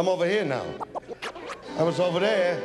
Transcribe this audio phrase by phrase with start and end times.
[0.00, 0.64] I'm over here now.
[1.76, 2.58] I was over there.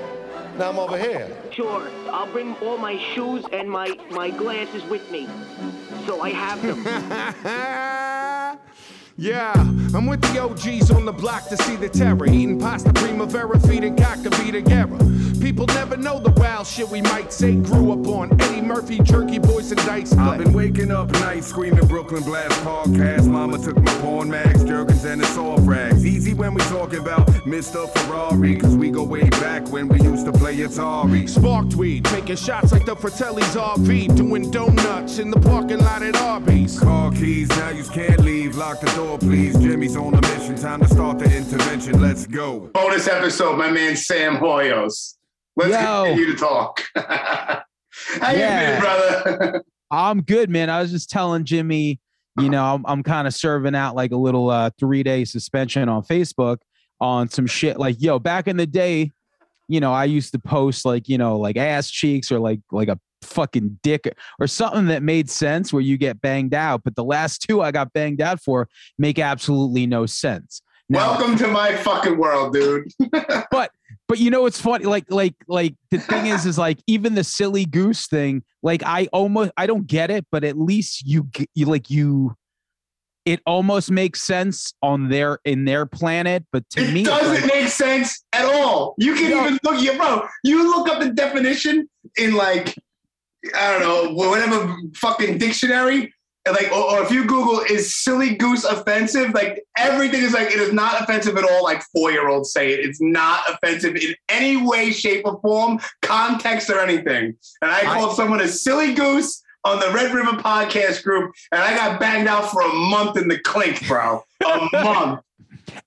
[0.57, 1.29] Now I'm over here.
[1.51, 5.27] Sure, I'll bring all my shoes and my, my glasses with me.
[6.05, 6.85] So I have them.
[9.17, 12.25] Yeah, I'm with the OGs on the block to see the terror.
[12.25, 14.97] Eating pasta primavera, feeding cockabee together.
[15.45, 17.53] People never know the wild shit we might say.
[17.53, 20.11] Grew up on Eddie Murphy, Jerky Boys, and Dice.
[20.17, 23.27] I've been waking up nights screaming Brooklyn Blast podcast.
[23.27, 26.03] Mama took my porn mags, Jergens, and the soft rags.
[26.03, 27.87] Easy when we talking about Mr.
[27.95, 31.29] Ferrari, cause we go way back when we used to play Atari.
[31.29, 36.15] Sparked weed, taking shots like the Fratelli's RV, doing donuts in the parking lot at
[36.15, 36.79] Arby's.
[36.79, 38.55] Car keys, now you can't leave.
[38.55, 39.55] Lock the door, please.
[39.59, 40.55] Jimmy's on a mission.
[40.55, 42.01] Time to start the intervention.
[42.01, 42.71] Let's go.
[42.73, 45.14] Bonus episode, my man Sam Hoyos.
[45.55, 46.05] Let's Yo.
[46.05, 46.83] continue to talk.
[46.95, 48.61] How Yeah.
[48.61, 49.63] you been, brother?
[49.91, 50.69] I'm good, man.
[50.69, 51.99] I was just telling Jimmy,
[52.39, 55.87] you know, I'm, I'm kind of serving out like a little uh, three day suspension
[55.87, 56.57] on Facebook
[56.99, 57.77] on some shit.
[57.77, 59.11] Like, yo, back in the day,
[59.67, 62.89] you know, I used to post like, you know, like ass cheeks or like like
[62.89, 66.83] a fucking dick or something that made sense where you get banged out.
[66.83, 70.61] But the last two I got banged out for make absolutely no sense.
[70.89, 72.91] Now, Welcome to my fucking world, dude.
[73.51, 73.71] but
[74.07, 77.23] but you know what's funny like like like the thing is is like even the
[77.23, 81.65] silly goose thing like i almost i don't get it but at least you you
[81.65, 82.35] like you
[83.25, 87.41] it almost makes sense on their in their planet but to It me it's doesn't
[87.41, 88.93] like, make sense at all.
[88.99, 89.41] You can No.
[89.47, 90.27] even look, you bro.
[90.43, 92.75] You look up the definition in like,
[93.55, 96.13] I don't know, whatever fucking dictionary.
[96.47, 100.59] Like, or, or if you Google is silly goose offensive, like everything is like it
[100.59, 101.63] is not offensive at all.
[101.63, 102.81] Like four year olds say it.
[102.81, 107.35] It's not offensive in any way, shape, or form, context, or anything.
[107.61, 111.75] And I called someone a silly goose on the Red River podcast group, and I
[111.75, 114.23] got banged out for a month in the clink, bro.
[114.45, 115.21] A month.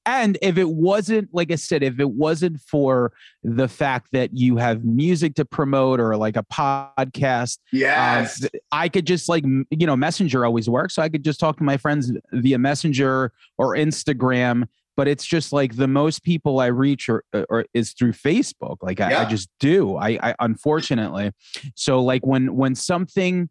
[0.07, 3.13] And if it wasn't like i said if it wasn't for
[3.43, 8.43] the fact that you have music to promote or like a podcast Yes.
[8.43, 11.41] Um, th- I could just like you know Messenger always works, so I could just
[11.41, 14.67] talk to my friends via Messenger or Instagram.
[14.97, 18.79] But it's just like the most people I reach or, or is through Facebook.
[18.83, 19.97] Like I, I just do.
[19.97, 21.31] I, I unfortunately.
[21.77, 23.49] So like when when something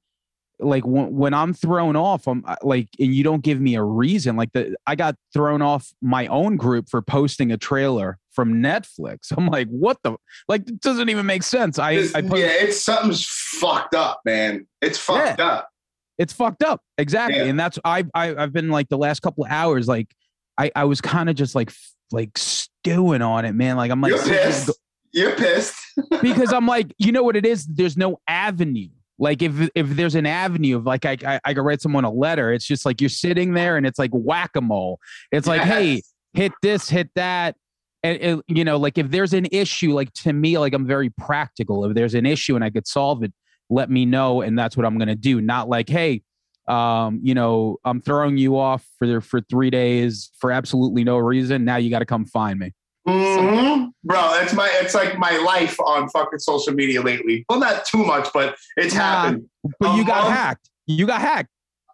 [0.59, 3.83] like when, when I'm thrown off, I'm uh, like, and you don't give me a
[3.83, 4.35] reason.
[4.35, 9.31] Like the I got thrown off my own group for posting a trailer from Netflix.
[9.37, 10.15] I'm like, what the
[10.47, 10.67] like?
[10.67, 11.77] It doesn't even make sense.
[11.79, 14.67] I, I post, yeah, it's something's fucked up, man.
[14.81, 15.69] It's fucked up.
[16.17, 17.45] it's fucked up exactly Yeah.
[17.45, 20.11] and that's I, I i've been like the last couple of hours like
[20.57, 21.71] i i was kind of just like
[22.11, 24.71] like stewing on it man like i'm like You're pissed.
[25.11, 25.75] You're pissed.
[26.23, 28.89] because i'm like you know what it is there's no avenue
[29.19, 32.11] like if if there's an avenue of like I, I i could write someone a
[32.11, 34.99] letter it's just like you're sitting there and it's like whack-a-mole.
[35.31, 36.01] It's like hey
[36.33, 37.55] hit this hit that.
[38.03, 41.85] And you know like if there's an issue like to me like i'm very practical.
[41.85, 43.33] If there's an issue and i could solve it
[43.69, 45.41] let me know and that's what i'm going to do.
[45.41, 46.21] Not like hey
[46.67, 51.65] um you know i'm throwing you off for for three days for absolutely no reason.
[51.65, 52.73] Now you got to come find me
[53.07, 53.91] Mhm.
[54.03, 57.45] Bro, that's my it's like my life on fucking social media lately.
[57.49, 58.99] Well, not too much, but it's Nah.
[59.01, 59.49] happened.
[59.79, 61.49] but you got Um, hacked you got hacked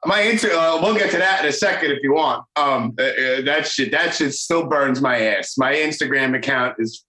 [0.06, 2.46] My inter uh, we'll get to that in a second if you want.
[2.56, 5.56] Um uh, uh, that shit that shit still burns my ass.
[5.58, 7.06] My Instagram account is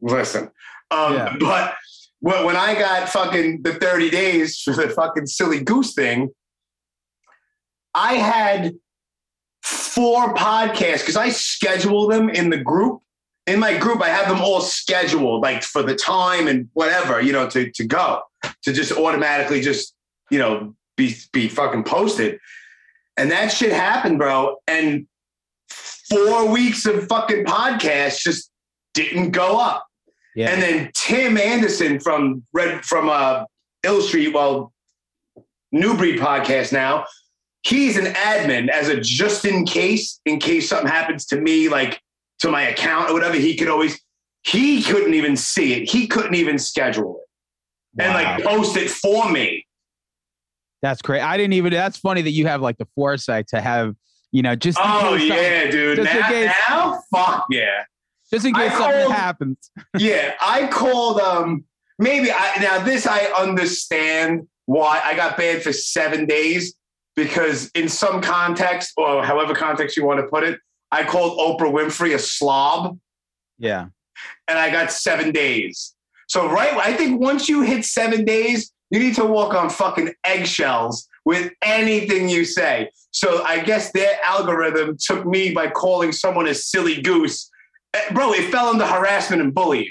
[0.00, 0.50] listen.
[0.90, 1.36] Um Yeah.
[1.38, 1.74] but
[2.20, 6.30] when when I got fucking the 30 days for the fucking silly goose thing,
[7.94, 8.74] I had
[9.62, 13.00] four podcasts because I schedule them in the group.
[13.46, 17.32] In my group, I have them all scheduled, like for the time and whatever, you
[17.32, 18.22] know, to, to go,
[18.62, 19.94] to just automatically just,
[20.30, 22.38] you know, be be fucking posted.
[23.16, 24.56] And that shit happened, bro.
[24.66, 25.06] And
[25.68, 28.50] four weeks of fucking podcasts just
[28.94, 29.86] didn't go up.
[30.36, 33.44] yeah And then Tim Anderson from Red from uh
[33.82, 34.72] Ill Street, well,
[35.72, 37.06] Nu-Breed podcast now.
[37.64, 42.00] He's an admin as a just in case, in case something happens to me, like
[42.40, 43.36] to my account or whatever.
[43.36, 44.00] He could always,
[44.44, 45.88] he couldn't even see it.
[45.88, 47.20] He couldn't even schedule
[47.96, 49.66] it and like post it for me.
[50.80, 53.94] that's great i didn't even that's funny that you have like the foresight to have
[54.32, 55.98] you know just Oh yeah, dude.
[55.98, 57.84] just in Now, case- now, fuck yeah.
[58.32, 61.64] just in I case something called- happens yeah, I called um
[61.98, 66.74] maybe I now this I understand why I got banned for seven days
[67.16, 70.58] because in some context or however context you want to put it,
[70.90, 72.98] I called Oprah Winfrey a slob
[73.58, 73.86] yeah
[74.48, 75.94] and I got seven days.
[76.28, 80.14] So right, I think once you hit seven days, you need to walk on fucking
[80.24, 82.90] eggshells with anything you say.
[83.10, 87.50] So I guess their algorithm took me by calling someone a silly goose.
[87.94, 89.90] Eh, Bro, it fell under harassment and bullying.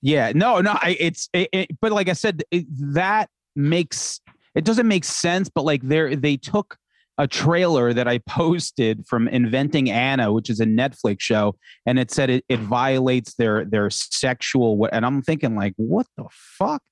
[0.00, 4.20] Yeah, no, no, I, it's it, it, but like I said, it, that makes
[4.54, 5.48] it doesn't make sense.
[5.48, 6.76] But like they they took
[7.18, 11.56] a trailer that I posted from Inventing Anna, which is a Netflix show,
[11.86, 14.88] and it said it, it violates their their sexual.
[14.92, 16.82] And I'm thinking like, what the fuck?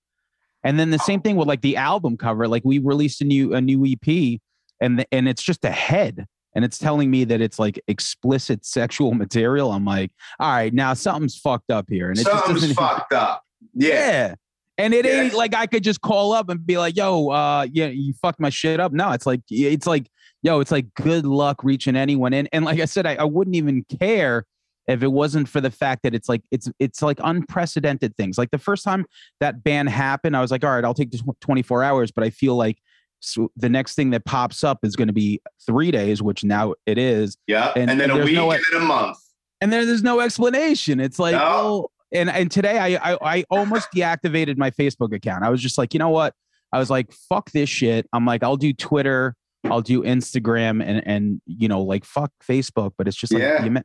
[0.62, 2.46] And then the same thing with like the album cover.
[2.46, 4.40] Like we released a new a new EP,
[4.80, 6.26] and the, and it's just a head.
[6.52, 9.70] And it's telling me that it's like explicit sexual material.
[9.72, 12.10] I'm like, all right, now something's fucked up here.
[12.10, 13.44] And it just Something's fucked up.
[13.72, 13.88] Yeah.
[13.88, 14.34] yeah.
[14.80, 17.86] And it ain't like I could just call up and be like, yo, uh, yeah,
[17.86, 18.92] you fucked my shit up.
[18.92, 20.08] No, it's like it's like,
[20.42, 22.48] yo, it's like good luck reaching anyone in.
[22.52, 24.46] And like I said, I, I wouldn't even care
[24.88, 28.38] if it wasn't for the fact that it's like it's it's like unprecedented things.
[28.38, 29.04] Like the first time
[29.40, 32.30] that ban happened, I was like, all right, I'll take this 24 hours, but I
[32.30, 32.78] feel like
[33.20, 36.74] so the next thing that pops up is going to be three days, which now
[36.86, 37.72] it is Yeah.
[37.76, 39.18] And- And, then and a week no and then a month.
[39.60, 41.00] and then there's no explanation.
[41.00, 41.38] It's like, No.
[41.40, 45.44] well, and and today I, I I almost deactivated my Facebook account.
[45.44, 46.34] I was just like, you know what?
[46.72, 48.06] I was like, fuck this shit.
[48.12, 49.34] I'm like, I'll do Twitter,
[49.64, 52.92] I'll do Instagram, and and you know, like fuck Facebook.
[52.98, 53.64] But it's just like, Yeah.
[53.64, 53.76] you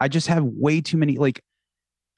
[0.00, 1.16] I just have way too many.
[1.18, 1.40] Like,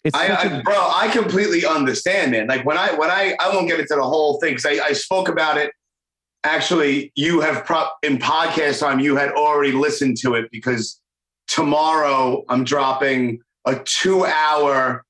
[0.05, 2.47] it's I, such I, a- bro, I completely understand, man.
[2.47, 4.93] Like when I when I I won't get into the whole thing because I, I
[4.93, 5.73] spoke about it.
[6.45, 9.01] Actually, you have pro- in podcast time.
[9.01, 11.01] You had already listened to it because
[11.49, 15.05] tomorrow I'm dropping a two-hour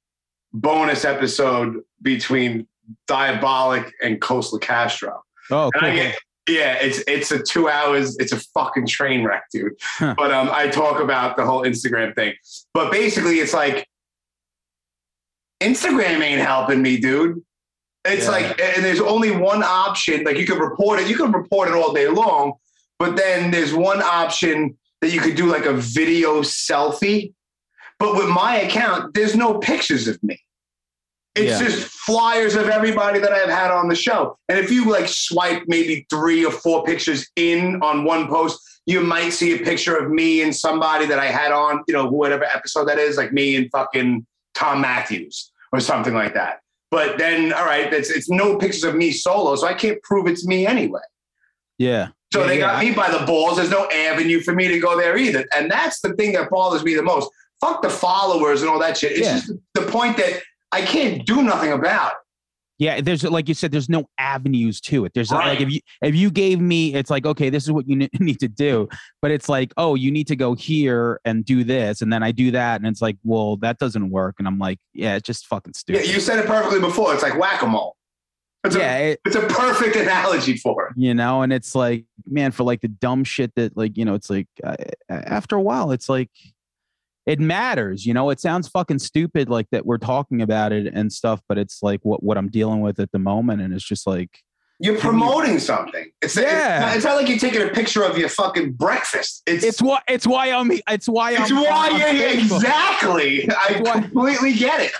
[0.54, 2.66] bonus episode between
[3.06, 5.22] Diabolic and Coastal Castro.
[5.50, 5.90] oh, cool.
[5.92, 6.16] Get,
[6.48, 8.16] yeah, it's it's a two hours.
[8.18, 9.72] It's a fucking train wreck, dude.
[9.80, 10.14] Huh.
[10.16, 12.34] But um, I talk about the whole Instagram thing.
[12.74, 13.86] But basically, it's like
[15.62, 17.42] Instagram ain't helping me, dude.
[18.04, 18.30] It's Yeah.
[18.32, 20.24] like, and there's only one option.
[20.24, 21.08] Like you could report it.
[21.08, 22.54] You can report it all day long.
[22.98, 27.32] But then there's one option that you could do like a video selfie.
[27.99, 30.41] But with my account, there's no pictures of me.
[31.35, 31.67] It's Yeah.
[31.69, 34.38] just flyers of everybody that I've had on the show.
[34.49, 39.00] And if you like swipe maybe three or four pictures in on one post, you
[39.00, 42.44] might see a picture of me and somebody that I had on, you know, whatever
[42.44, 46.61] episode that is, like me and fucking Tom Matthews or something like that.
[46.91, 50.29] But then, all right, it's it's no pictures of me solo, so I can't prove
[50.29, 51.00] it's me anyway.
[51.79, 52.08] yeah.
[52.32, 53.56] So Yeah, they yeah, got me by the balls.
[53.56, 55.44] There's no avenue for me to go there either.
[55.56, 57.31] And that's the thing that bothers me the most.
[57.64, 59.12] Fuck the followers and all that shit.
[59.12, 59.34] It's Yeah.
[59.34, 60.40] just the point that
[60.72, 62.19] I can't do nothing about it.
[62.81, 65.12] Yeah, there's like you said, there's no avenues to it.
[65.14, 67.88] There's not like if you if you gave me, it's like okay, this is what
[67.88, 68.88] you need to do,
[69.22, 72.32] but it's like oh, you need to go here and do this, and then I
[72.32, 75.46] do that, and it's like well, that doesn't work, and I'm like yeah, it's just
[75.46, 76.08] fucking Yeah, stupid.
[76.08, 77.14] you said it perfectly before.
[77.14, 77.94] It's like whack a mole.
[78.64, 80.94] It's, yeah, a, it- it's a perfect analogy for it.
[80.96, 84.14] you know, and it's like man, for like the dumb shit that like you know,
[84.14, 84.75] it's like uh,
[85.08, 86.31] after a while, it's like
[87.26, 88.30] it matters, you know.
[88.30, 92.00] It sounds fucking stupid like that we're talking about it and stuff, but it's like
[92.02, 94.40] what what I'm dealing with at the moment, and it's just like.
[94.80, 96.10] You're promoting something.
[96.20, 96.42] It's, Yeah.
[96.42, 99.42] it's, not, it's not like you're taking a picture of your fucking breakfast.
[99.46, 102.32] It's It's why it's why I'm it's why it's I'm why on- on yeah, yeah,
[102.32, 102.56] Facebook.
[102.56, 103.48] exactly.
[103.48, 104.92] I why- completely get it.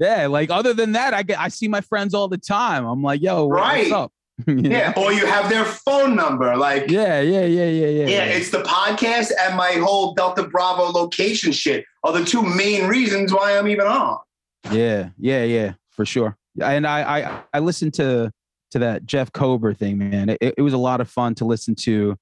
[0.00, 2.84] Yeah, like other than that, I get I see my friends all the time.
[2.84, 3.82] I'm like, yo, Right.
[3.82, 4.12] what's up?
[4.46, 4.70] You know?
[4.70, 4.92] Yeah.
[4.96, 6.56] Or you have their phone number.
[6.56, 8.06] Like yeah, yeah, yeah, yeah, yeah.
[8.06, 12.86] Yeah, it's the podcast and my whole Delta Bravo location shit are the two main
[12.86, 14.18] reasons why I'm even on.
[14.70, 16.36] yeah, yeah, yeah, for sure.
[16.60, 18.30] And I I I listened to
[18.72, 20.30] to that Jeff Kober thing, man.
[20.30, 22.16] It, it was a lot of fun to listen to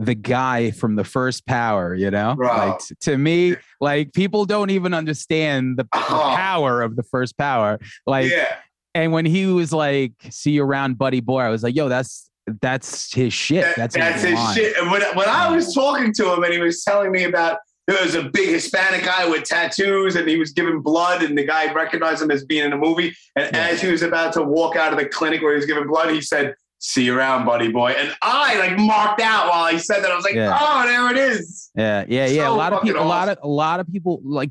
[0.00, 2.34] the guy from the first power, you know?
[2.36, 2.48] Bro.
[2.48, 6.34] Like t- to me, like people don't even understand the, the Oh.
[6.36, 7.78] power of the first power.
[8.06, 8.56] Like yeah.
[8.94, 12.30] And when he was like, see you around Buddy Boy, I was like, yo, that's
[12.62, 13.62] that's his shit.
[13.62, 14.76] That- that's that's his shit.
[14.78, 18.02] And when, when I was talking to him and he was telling me about there
[18.02, 21.72] was a big Hispanic guy with tattoos and he was giving blood and the guy
[21.72, 23.14] recognized him as being in a movie.
[23.36, 23.68] And Yeah.
[23.68, 26.10] as he was about to walk out of the clinic where he was giving blood,
[26.10, 27.90] he said, See you around, buddy boy.
[27.92, 30.10] And I like marked out while he said that.
[30.12, 30.56] I was like, Yeah.
[30.60, 31.70] oh, there it is.
[31.74, 32.44] Yeah, yeah, yeah.
[32.46, 34.50] So a lot of people, a lot of a lot of people like.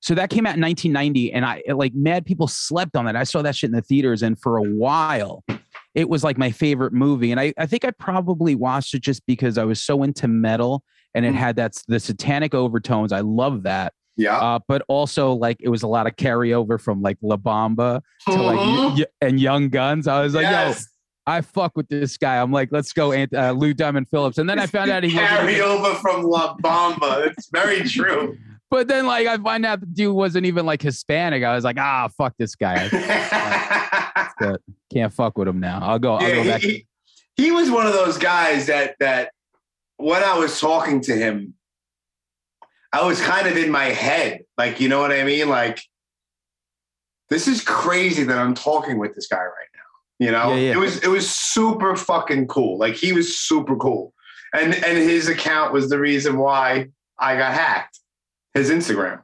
[0.00, 3.16] So that came out in 1990, and I like mad people slept on that.
[3.16, 5.44] I saw that shit in the theaters, and for a while,
[5.94, 7.30] it was like my favorite movie.
[7.30, 10.82] And I, I think I probably watched it just because I was so into metal,
[11.14, 11.36] and it Mm.
[11.36, 13.12] had that the satanic overtones.
[13.12, 13.92] I love that.
[14.16, 14.38] Yeah.
[14.38, 18.32] Uh, but also like it was a lot of carryover from like La Bamba to
[18.42, 18.76] like Mhm.
[18.90, 20.06] y- y- and Young Guns.
[20.08, 20.74] I was like, yo.
[21.26, 22.40] I fuck with this guy.
[22.40, 24.38] I'm like, let's go, Ant- uh, Lou Diamond Phillips.
[24.38, 27.26] And then I found out he wasn't carry even- over from La Bamba.
[27.28, 28.36] It's very true.
[28.70, 31.42] But then, like, I find out the dude wasn't even like Hispanic.
[31.42, 32.88] I was like, ah, fuck this guy.
[34.92, 35.80] Can't fuck with him now.
[35.82, 36.14] I'll go.
[36.14, 36.60] I'll go back.
[36.62, 36.86] he,
[37.36, 39.32] he was one of those guys that that
[39.96, 41.54] when I was talking to him,
[42.92, 44.42] I was kind of in my head.
[44.56, 45.48] Like, you know what I mean?
[45.48, 45.80] Like,
[47.28, 50.24] this is crazy that I'm talking with this guy right now.
[50.26, 50.72] You know, Yeah, yeah.
[50.72, 52.78] it was it was super fucking cool.
[52.78, 54.12] Like he was super cool.
[54.52, 57.99] And and his account was the reason why I got hacked.
[58.54, 59.22] His Instagram.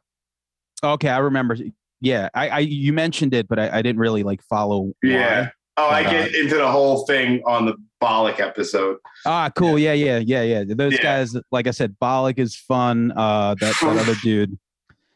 [0.83, 1.57] Okay, I remember.
[2.01, 4.81] Yeah, I, I you mentioned it, but I, I didn't really like follow.
[4.83, 4.93] why.
[5.03, 5.49] Yeah.
[5.79, 8.97] Oh, I But, uh, get into the whole thing on the Bollock episode.
[9.27, 9.79] Ah, cool.
[9.79, 10.65] Yeah, yeah, yeah, yeah.
[10.67, 11.03] Those Yeah.
[11.03, 13.13] guys, like I said, Bollock is fun.
[13.15, 14.59] Uh, that, that other dude.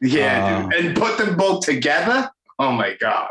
[0.02, 0.86] Yeah, Uh, dude.
[0.86, 2.30] And put them both together.
[2.58, 3.30] Oh my God.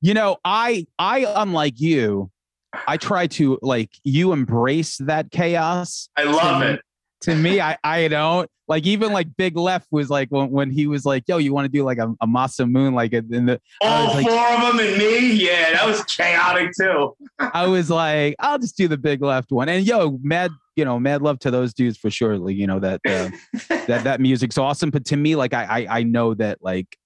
[0.00, 2.30] You know, I, I, unlike you,
[2.86, 6.08] I try to like you embrace that chaos.
[6.16, 6.80] I love To- it.
[7.22, 10.86] To me, I, I don't like even like Big Left was like when, when he
[10.86, 13.60] was like, "Yo, you want to do like a, a Masa Moon?" Like in the,
[13.82, 15.32] I All was like, four of them and me.
[15.32, 17.16] Yeah, that was chaotic too.
[17.38, 19.68] I was like, I'll just do the Big Left one.
[19.68, 22.38] And yo, mad, you know, mad love to those dudes for sure.
[22.38, 23.30] Like, you know that uh,
[23.86, 24.90] that that music's awesome.
[24.90, 26.98] But to me, like, I, I I know that like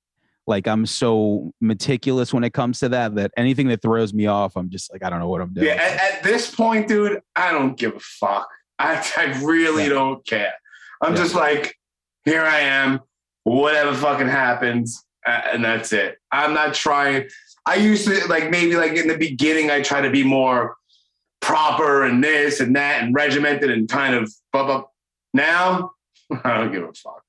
[0.47, 4.57] like I'm so meticulous when it comes to that that anything that throws me off,
[4.57, 5.67] I'm just like, I don't know what I'm doing.
[5.67, 8.49] Yeah, at, at this point, dude, I don't give a fuck.
[8.81, 9.91] I, I really Yeah.
[9.91, 10.55] don't care.
[11.03, 11.23] I'm Yeah.
[11.23, 11.77] just like,
[12.25, 13.01] here I am,
[13.45, 16.19] whatever fucking happens, and that's it.
[16.33, 17.29] I'm not trying.
[17.67, 20.77] I used to like maybe like in the beginning, I try to be more
[21.41, 24.85] proper and this and that and regimented and kind of blah blah.
[25.35, 25.93] Now,
[26.45, 27.23] I don't give a fuck.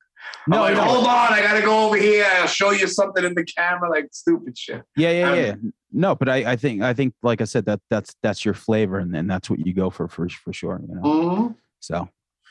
[0.48, 0.84] I'm no, like, no.
[0.84, 2.26] hold on, I gotta go over here.
[2.36, 4.82] I'll show you something in the camera, like stupid shit.
[4.96, 5.56] yeah, yeah, um, yeah.
[5.92, 8.98] No, but I, I think I think like I said that that's that's your flavor
[9.00, 10.82] and, and that's what you go for for for sure.
[10.88, 11.02] You know.
[11.02, 11.56] Mhm.
[11.80, 12.08] So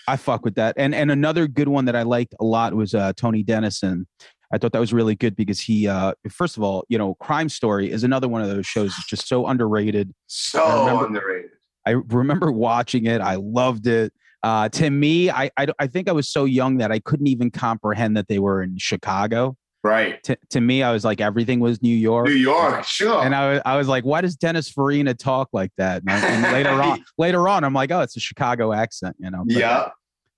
[0.09, 0.75] I fuck with that.
[0.77, 4.07] And and another good one that I liked a lot was uh, Tony Denison.
[4.53, 7.49] I thought that was really good because he, uh, first of all, you know, Crime
[7.49, 10.13] Story is another one of those shows that's just so underrated.
[10.27, 11.51] So I remember- underrated.
[11.87, 13.21] I remember watching it.
[13.21, 14.13] I loved it.
[14.43, 17.51] Uh, to me, I, I I think I was so young that I couldn't even
[17.51, 19.57] comprehend that they were in Chicago.
[19.83, 20.23] Right.
[20.25, 22.27] To, to me, I was like everything was New York.
[22.27, 23.23] New York, sure.
[23.25, 26.03] And I, was- I was like, why does Dennis Farina talk like that?
[26.07, 29.43] And, and later on, later on, I'm like, oh, it's a Chicago accent, you know.
[29.47, 29.89] But, yeah.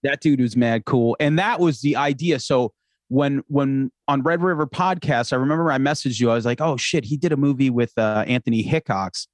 [0.05, 2.73] that dude was mad cool and that was the idea so
[3.09, 6.77] when when on red river podcast i remember i messaged you i was like oh
[6.77, 9.29] shit he did a movie with uh, anthony hickox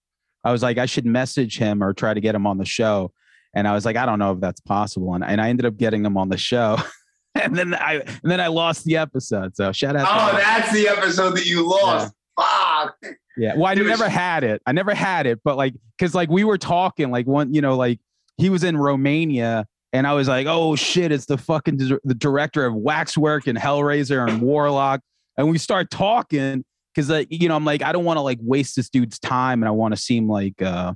[0.45, 3.11] i was like i should message him or try to get him on the show
[3.55, 5.77] and i was like i don't know if that's possible and, and i ended up
[5.77, 6.77] getting him on the show
[7.42, 10.88] and then i and then i lost the episode so shout out Oh, that's the
[10.88, 12.12] episode that you lost.
[12.38, 12.97] Fuck.
[13.37, 13.54] Yeah.
[13.57, 14.62] Well, I It was- never had it.
[14.66, 17.76] I never had it, but like, cause like we were talking, like one, you know,
[17.76, 17.99] like
[18.37, 22.14] he was in Romania, and I was like, oh shit, it's the fucking di- the
[22.14, 25.00] director of Waxwork and Hellraiser and Warlock,
[25.37, 26.64] and we start talking
[26.95, 29.62] because like you know I'm like I don't want to like waste this dude's time,
[29.62, 30.95] and I want to seem like uh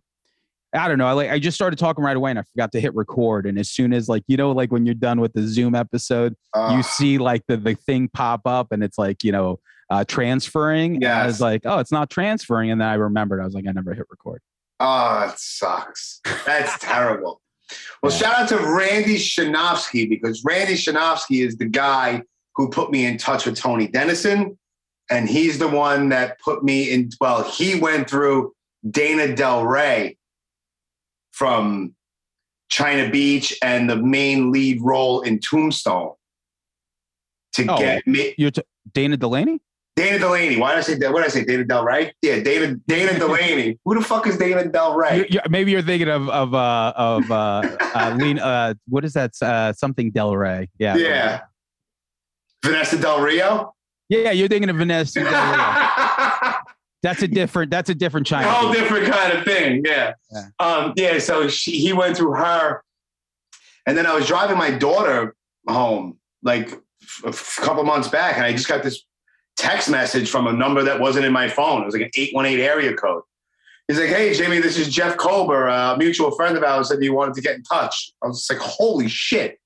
[0.75, 1.07] I don't know.
[1.07, 3.59] I like I just started talking right away, and I forgot to hit record, and
[3.59, 6.75] as soon as like you know like when you're done with the Zoom episode Uh,
[6.77, 9.59] you see like the, the thing pop up and it's like you know
[9.91, 11.23] uh transferring Yeah.
[11.23, 13.73] i was like oh it's not transferring and then i remembered i was like i
[13.73, 14.41] never hit record
[14.81, 16.21] oh, that sucks.
[16.47, 17.41] That's terrible.
[18.03, 18.19] Well, Yeah.
[18.19, 22.23] shout out to Randy Shanofsky because Randy Shanofsky is the guy
[22.57, 24.59] who put me in touch with Tony Denison.
[25.11, 27.11] And he's the one that put me in.
[27.21, 28.53] Well, he went through
[28.91, 30.17] Dana Del Rey
[31.33, 31.95] from
[32.71, 36.13] China Beach and the main lead role in Tombstone
[37.55, 37.79] to Oh.
[37.79, 38.35] get me.
[38.39, 38.63] you're t-
[38.93, 39.61] dana delany
[39.95, 40.57] Dana Delany.
[40.57, 41.13] Why did I say that?
[41.13, 41.45] What did I say?
[41.45, 42.15] Dana Del Rey?
[42.23, 43.79] Yeah, Dana Dana Delany.
[43.85, 45.17] Who the fuck is Dana Del Rey?
[45.17, 47.63] You're- you're- maybe you're thinking of of uh of uh,
[47.95, 51.41] uh lean uh what is that uh something del rey yeah yeah.
[52.65, 53.75] Vanessa Del Rio.
[54.09, 55.31] yeah you're thinking of vanessa del Rey.
[57.03, 58.81] a that's a different that's a different china whole Beach.
[58.81, 59.83] different kind of thing.
[59.85, 60.15] Yeah.
[60.31, 60.47] Yeah.
[60.61, 61.19] Um, yeah.
[61.19, 62.83] So she, he went through her,
[63.87, 65.35] and then I was driving my daughter
[65.69, 66.73] home like
[67.25, 69.05] a couple months back, and I just got this
[69.57, 71.83] text message from a number that wasn't in my phone.
[71.83, 73.23] It was like an eight one eight area code.
[73.89, 77.15] He's like, "Hey, Jimmy, this is Jeff Kober, a mutual friend of ours, said you
[77.15, 79.59] wanted to get in touch." I was just like, "Holy shit!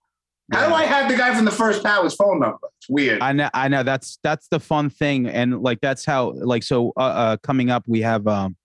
[0.53, 2.69] How do I have the guy from the first Powers phone number?
[2.79, 3.83] It's weird." I know, I know.
[3.83, 6.93] That's that's the fun thing, and like that's how like so.
[6.97, 8.27] Uh, uh coming up, we have.
[8.27, 8.57] um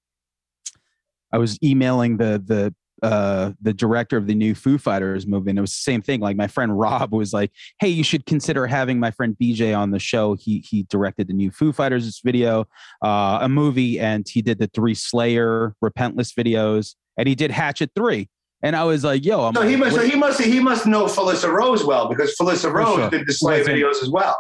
[1.34, 5.58] I was emailing the the uh the director of the new Foo Fighters movie, and
[5.58, 6.20] it was the same thing.
[6.20, 9.90] Like my friend Rob was like, "Hey, you should consider having my friend BJ on
[9.90, 10.36] the show.
[10.36, 12.68] He he directed the new Foo Fighters video,
[13.04, 17.92] uh, a movie, and he did the three Slayer Repentless videos, and he did Hatchet
[17.96, 18.30] three.
[18.63, 21.06] And I was like, "Yo, I'm So he must, so he must, he must know
[21.06, 23.10] Felissa Rose well because Felissa Rose sure.
[23.10, 24.38] did the Was in- videos as well.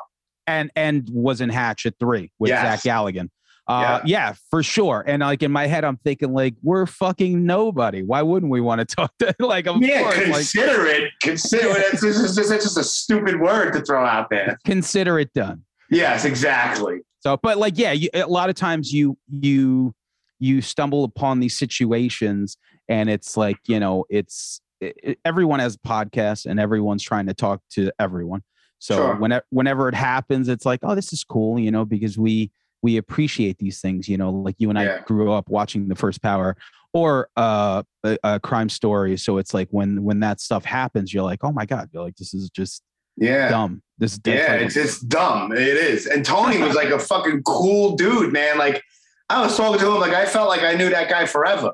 [0.47, 2.83] and and was in Hatchet three with Yes.
[2.83, 3.29] Zach Galligan.
[3.67, 4.33] Uh, yeah.
[4.49, 5.01] for sure.
[5.07, 8.01] And like in my head, I'm thinking like we're fucking nobody.
[8.03, 11.11] Why wouldn't we want to talk to like of Yeah, course, like consider it.
[11.21, 11.93] Consider it.
[11.93, 14.57] It's just, it's just a stupid word to throw out there.
[14.65, 15.63] consider it done.
[15.89, 16.99] Yes, exactly.
[17.21, 19.93] So, but like, yeah, you, a lot of times you you
[20.39, 22.57] you stumble upon these situations,
[22.91, 27.61] and it's like you know, it's it, everyone has podcasts, and everyone's trying to talk
[27.71, 28.43] to everyone.
[28.79, 29.15] So Sure.
[29.15, 32.51] whenever whenever it happens, it's like, oh, this is cool, you know, because we
[32.83, 34.97] we appreciate these things, you know, like you and Yeah.
[34.99, 36.57] I grew up watching The First Power
[36.93, 39.15] or uh, a, a crime story.
[39.17, 42.15] So it's like when when that stuff happens, you're like, oh my god, you're like,
[42.17, 42.81] this is just
[43.17, 43.49] Yeah.
[43.49, 43.83] dumb.
[43.99, 45.51] This is Yeah, it's it's dumb.
[45.51, 46.07] It is.
[46.07, 48.57] And Tony was like a fucking cool dude, man.
[48.57, 48.81] Like
[49.29, 51.71] I was talking to him, like I felt like I knew that guy forever.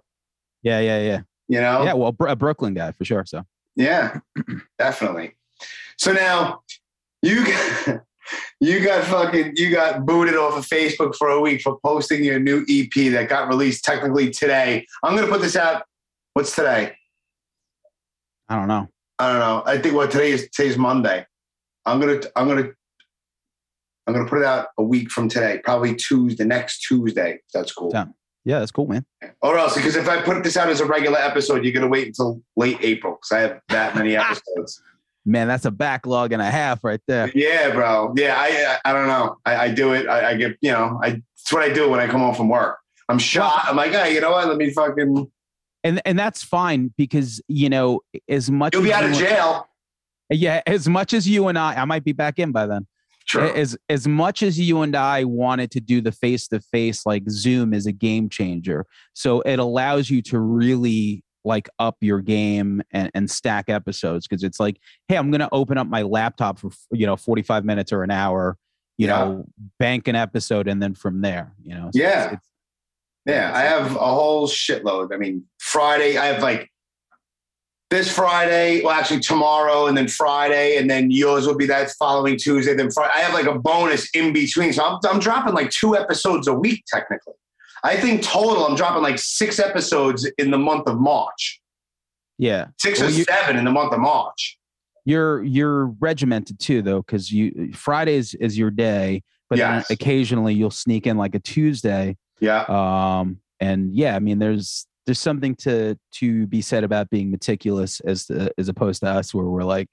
[0.67, 1.83] Yeah, yeah, yeah, You know?
[1.83, 1.93] yeah.
[1.93, 3.23] Well, a Brooklyn guy for sure.
[3.25, 3.43] So.
[3.75, 4.19] Yeah,
[4.79, 5.35] definitely.
[5.97, 6.61] So now
[7.21, 8.01] you got,
[8.59, 12.39] you got fucking you got booted off of Facebook for a week for posting your
[12.39, 14.85] new EP that got released technically today.
[15.03, 15.83] I'm gonna put this out.
[16.33, 16.95] What's today?
[18.49, 18.87] I don't know.
[19.19, 19.63] I don't know.
[19.65, 21.25] I think what today is today's Monday.
[21.85, 22.69] I'm gonna I'm gonna
[24.05, 27.39] I'm gonna put it out a week from today, probably Tuesday, next Tuesday.
[27.53, 27.91] That's cool.
[28.47, 29.05] Yeah, that's cool, man.
[29.41, 32.07] Or else, because if I put this out as a regular episode, you're gonna wait
[32.07, 34.81] until late April because I have that many episodes.
[35.25, 37.29] Man, that's a backlog and a half right there.
[37.35, 38.13] Yeah, bro.
[38.15, 39.35] Yeah, I I, I don't know.
[39.45, 40.07] I, I do it.
[40.07, 40.97] I, I get you know.
[41.03, 42.77] I it's what I do when I come home from work.
[43.09, 43.65] I'm shot.
[43.65, 44.47] I'm like, hey, you know what?
[44.47, 45.29] Let me fucking.
[45.83, 47.99] And and that's fine because you know,
[48.29, 49.67] as much You'll be out of jail.
[50.29, 52.87] Yeah, as much as you and I, I might be back in by then.
[53.27, 53.55] Sure.
[53.57, 57.23] As as much as you and I wanted to do the face to face, like
[57.29, 58.85] Zoom is a game changer.
[59.13, 64.43] So it allows you to really like up your game and, and stack episodes because
[64.43, 64.77] it's like,
[65.09, 68.57] hey, I'm gonna open up my laptop for you know 45 minutes or an hour,
[68.97, 69.17] you Yeah.
[69.25, 69.45] know,
[69.77, 71.89] bank an episode, and then from there, you know.
[71.93, 72.23] So Yeah.
[72.25, 72.47] it's, it's,
[73.25, 75.13] Yeah, I have a whole shitload.
[75.13, 76.69] I mean, Friday, I have like
[77.89, 82.37] this Friday, well, actually tomorrow, and then Friday, and then yours will be that following
[82.37, 82.73] Tuesday.
[82.75, 84.73] Then Friday, I have like a bonus in between.
[84.73, 87.33] So I'm, I'm dropping like two episodes a week, technically.
[87.83, 91.61] I think total, I'm dropping like six episodes in the month of March,
[92.37, 92.67] yeah.
[92.77, 94.57] six Well, or you- seven in the month of March.
[95.05, 99.89] you're you're regimented too though because you fridays is your day but then Yes.
[99.89, 102.65] occasionally you'll sneak in like a tuesday Yeah.
[102.67, 107.99] um and yeah i mean there's there's something to to be said about being meticulous
[108.01, 109.89] as to, as opposed to us where we're like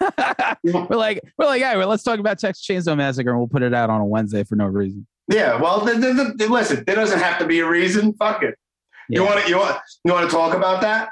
[0.62, 3.74] we're like we're like yeah let's talk about texas chainsaw massacre and we'll put it
[3.74, 5.60] out on a wednesday for no reason Yeah.
[5.60, 8.14] Well, th- th- th- listen, there doesn't have to be a reason.
[8.14, 8.54] Fuck it.
[9.10, 11.08] You want to you want you want to talk about that?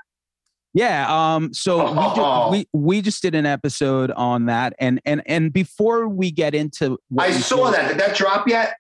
[0.73, 1.07] Yeah.
[1.09, 1.53] Um.
[1.53, 2.15] So we, Oh.
[2.17, 6.55] just, we we just did an episode on that, and and and before we get
[6.55, 7.89] into, I saw that.
[7.89, 8.77] Did that drop yet?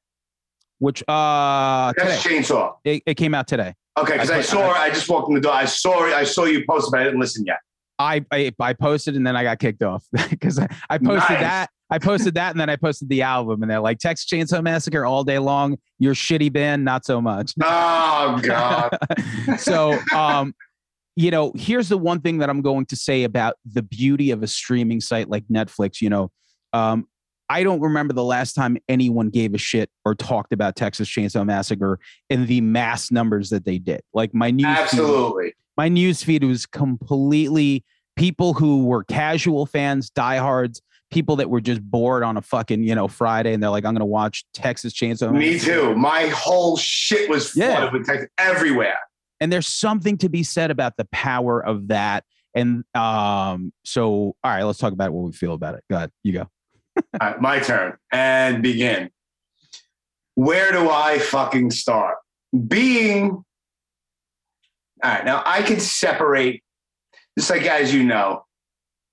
[0.78, 2.74] Which uh today chainsaw.
[2.84, 3.74] it, it came out today.
[3.98, 4.70] Okay, because I I, saw.
[4.70, 5.52] I, just walked in the door.
[5.52, 6.04] I saw.
[6.04, 7.58] I saw you post, but I didn't listen yet.
[7.98, 11.40] I I, I posted and then I got kicked off because I, I posted Nice.
[11.40, 11.70] that.
[11.88, 15.06] I posted that and then I posted the album and they're like Texas Chainsaw Massacre
[15.06, 15.78] all day long.
[15.98, 17.52] Your shitty band, not so much.
[17.62, 18.98] Oh God.
[19.58, 20.52] so um
[21.16, 24.42] you know here's the one thing that i'm going to say about the beauty of
[24.42, 26.30] a streaming site like netflix you know
[26.74, 27.08] um
[27.48, 31.44] i don't remember the last time anyone gave a shit or talked about texas chainsaw
[31.44, 31.98] massacre
[32.30, 35.54] in the mass numbers that they did like my news feed- Absolutely.
[35.76, 37.84] my news feed was completely
[38.16, 40.80] people who were casual fans diehards
[41.10, 43.94] people that were just bored on a fucking you know friday and they're like i'm
[43.94, 45.94] gonna watch texas chainsaw Me Massacre." too.
[45.94, 48.98] My whole shit was flooded with text everywhere.
[49.40, 52.24] and there's something to be said about the power of that
[52.56, 56.10] and um so all right let's talk about what we feel about it go ahead
[56.24, 56.48] you go
[57.20, 59.10] right, my turn and begin.
[60.34, 62.16] Where do I fucking start?
[62.68, 63.44] Being
[65.04, 65.24] all right.
[65.24, 66.62] Now I can separate,
[67.38, 68.44] just like as you know,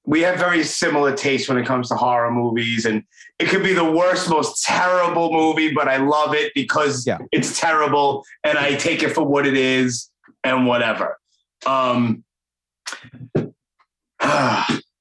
[0.05, 3.03] we have very similar tastes when it comes to horror movies, and
[3.39, 7.19] it could be the worst, most terrible movie, but I love it because Yeah.
[7.31, 10.09] it's terrible, and I take it for what it is,
[10.43, 11.17] and whatever.
[11.65, 12.23] Um,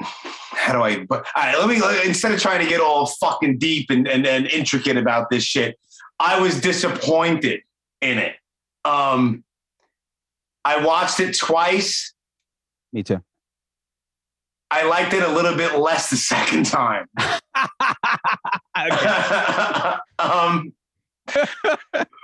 [0.00, 1.04] how do I?
[1.04, 4.26] But all right, let me instead of trying to get all fucking deep and, and,
[4.26, 5.78] and intricate about this shit,
[6.18, 7.60] I was disappointed
[8.00, 8.36] in it.
[8.84, 9.44] Um,
[10.64, 12.14] I watched it twice.
[12.92, 13.22] me too
[14.70, 17.06] I liked it a little bit less the second time.
[20.18, 20.72] um,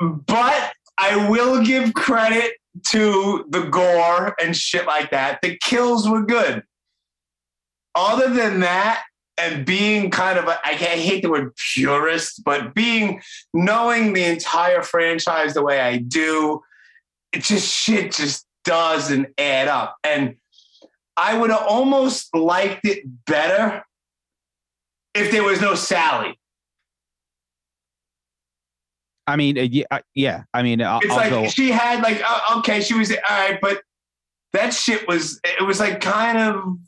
[0.01, 2.53] but I will give credit
[2.89, 5.41] to the gore and shit like that.
[5.43, 6.63] The kills were good.
[7.97, 9.03] Other than that,
[9.39, 13.21] and being kind of a, I hate the word purist, but being
[13.53, 16.63] knowing the entire franchise the way I do,
[17.33, 19.97] it just shit just doesn't add up.
[20.05, 20.37] And
[21.17, 23.85] I would have almost liked it better
[25.15, 26.39] if there was no Sally.
[29.27, 30.45] I mean, uh, yeah, uh, yeah.
[30.55, 31.49] I mean, I'll, It's I'll like go.
[31.49, 33.83] she had like uh, okay, she was all right, but
[34.53, 36.79] that shit was it was like kind of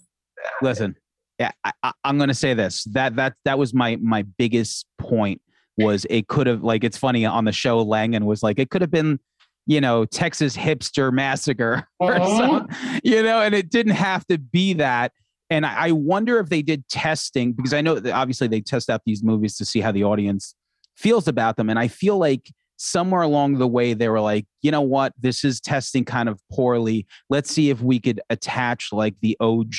[0.63, 0.97] listen
[1.39, 5.41] yeah I, i'm going to say this that that that was my my biggest point
[5.79, 8.83] was it could have like it's funny on the show langan was like it could
[8.83, 9.19] have been
[9.67, 12.39] you know texas hipster massacre or uh-huh.
[12.39, 15.13] something you know and it didn't have to be that.
[15.51, 18.91] And I, I wonder if they did testing because i know that obviously they test
[18.91, 20.55] out these movies to see how the audience
[20.97, 21.71] feels about them.
[21.71, 25.13] And i feel like somewhere along the way they were like you know what?
[25.19, 27.07] This is testing kind of poorly.
[27.31, 29.73] Let's see if we could attach like the og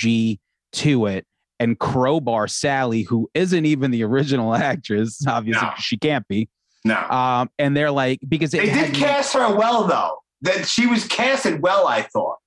[0.73, 1.25] to it
[1.59, 5.25] and crowbar Sally, who isn't even the original actress.
[5.27, 5.73] Obviously, No.
[5.77, 6.47] she can't be.
[6.85, 6.95] no.
[7.09, 10.19] Um, and they're like because it They did cast her well though.
[10.41, 12.37] That she was casted well, I thought,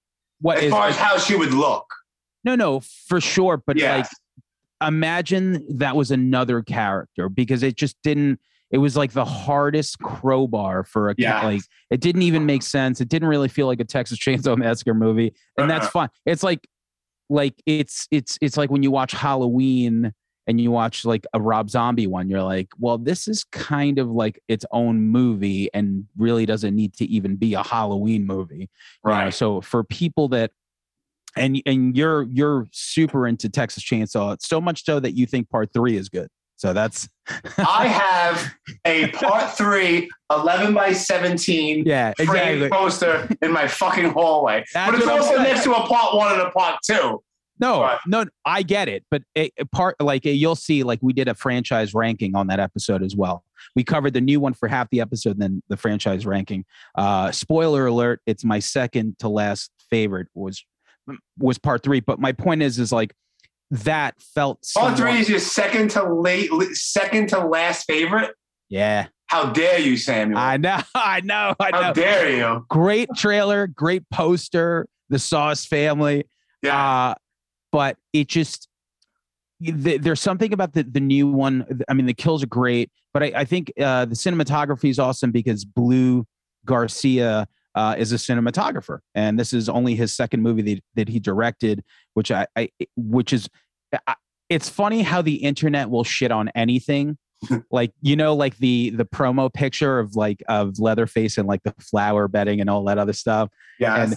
[0.40, 1.84] what as is far as how she would look.
[2.42, 3.58] no, no, for sure.
[3.66, 3.96] But Yeah.
[3.98, 4.06] like,
[4.86, 8.40] imagine that was another character because it just didn't.
[8.70, 11.42] It was like the hardest crowbar for a Yeah.
[11.44, 11.60] like.
[11.90, 13.00] It didn't even make sense.
[13.02, 15.90] It didn't really feel like a Texas Chainsaw Massacre movie, and that's Uh-uh.
[15.90, 16.08] fine.
[16.24, 16.66] It's like,
[17.32, 20.12] like it's it's it's like when you watch Halloween
[20.46, 24.10] and you watch like a Rob Zombie one, you're like, well, this is kind of
[24.10, 28.68] like its own movie and really doesn't need to even be a Halloween movie.
[29.04, 29.24] Right.
[29.24, 29.30] know?
[29.30, 30.50] So for people that
[31.36, 35.72] and and you're you're super into Texas Chainsaw, so much so that you think part
[35.72, 36.28] three is good.
[36.62, 37.08] So that's
[37.58, 42.68] I have a part three 11 by 17 yeah, exactly.
[42.68, 44.64] poster in my fucking hallway.
[44.72, 47.20] That's but it's also next to a part one and a part two.
[47.58, 47.98] No, Right.
[48.06, 51.34] no, I get it, but it, it part like you'll see, like we did a
[51.34, 53.42] franchise ranking on that episode as well.
[53.74, 56.64] We covered the new one for half the episode, then the franchise ranking.
[56.96, 60.64] Uh, spoiler alert: it's my second to last favorite was
[61.38, 61.98] was part three.
[61.98, 63.12] But my point is, is like
[63.72, 68.34] that felt all three is your second to late, second to last favorite.
[68.68, 70.38] Yeah, How dare you, Samuel?
[70.38, 71.82] I know, I know, I know.
[71.82, 72.66] How dare you?
[72.68, 76.24] great trailer, great poster, the Sauce family.
[76.62, 77.10] Yeah.
[77.10, 77.14] Uh,
[77.70, 78.68] but it just
[79.64, 81.80] th- there's something about the the new one.
[81.88, 85.30] I mean, the kills are great, but I, I think uh, the cinematography is awesome
[85.32, 86.26] because Blue
[86.66, 91.18] Garcia uh, is a cinematographer, and this is only his second movie that, that he
[91.18, 91.82] directed,
[92.14, 93.48] which I, I which is.
[94.48, 97.16] It's funny how the internet will shit on anything
[97.70, 101.74] like you know like the the promo picture of like of leatherface and like the
[101.80, 103.48] flower bedding and all that other stuff
[103.80, 104.04] yeah.
[104.04, 104.14] and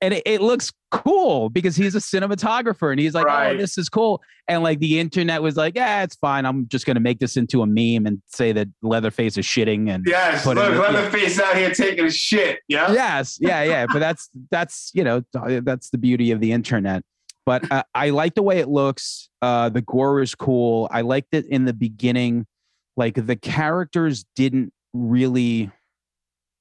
[0.00, 3.54] and it, it looks cool because he's a cinematographer and he's like, oh, Right.
[3.54, 4.22] oh, this is cool.
[4.46, 6.46] And like the internet was like, yeah, it's fine.
[6.46, 10.04] I'm just gonna make this into a meme and say that Leatherface is shitting and
[10.06, 10.46] yes.
[10.46, 12.60] Look, Leatherface out here taking a shit.
[12.68, 12.92] Yeah.
[12.92, 13.86] yes, yeah, yeah.
[13.92, 17.02] But that's that's you know that's the beauty of the internet.
[17.48, 19.30] But uh, I like the way it looks.
[19.40, 20.86] Uh, the gore is cool.
[20.90, 22.46] I liked it in the beginning.
[22.94, 25.70] Like the characters didn't really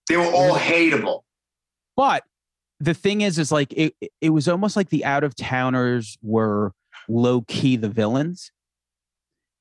[0.07, 1.23] They were all hateable.
[1.97, 2.23] But
[2.79, 6.71] the thing is, is like it, it- was almost like the out of towners were
[7.09, 8.49] low key the villains.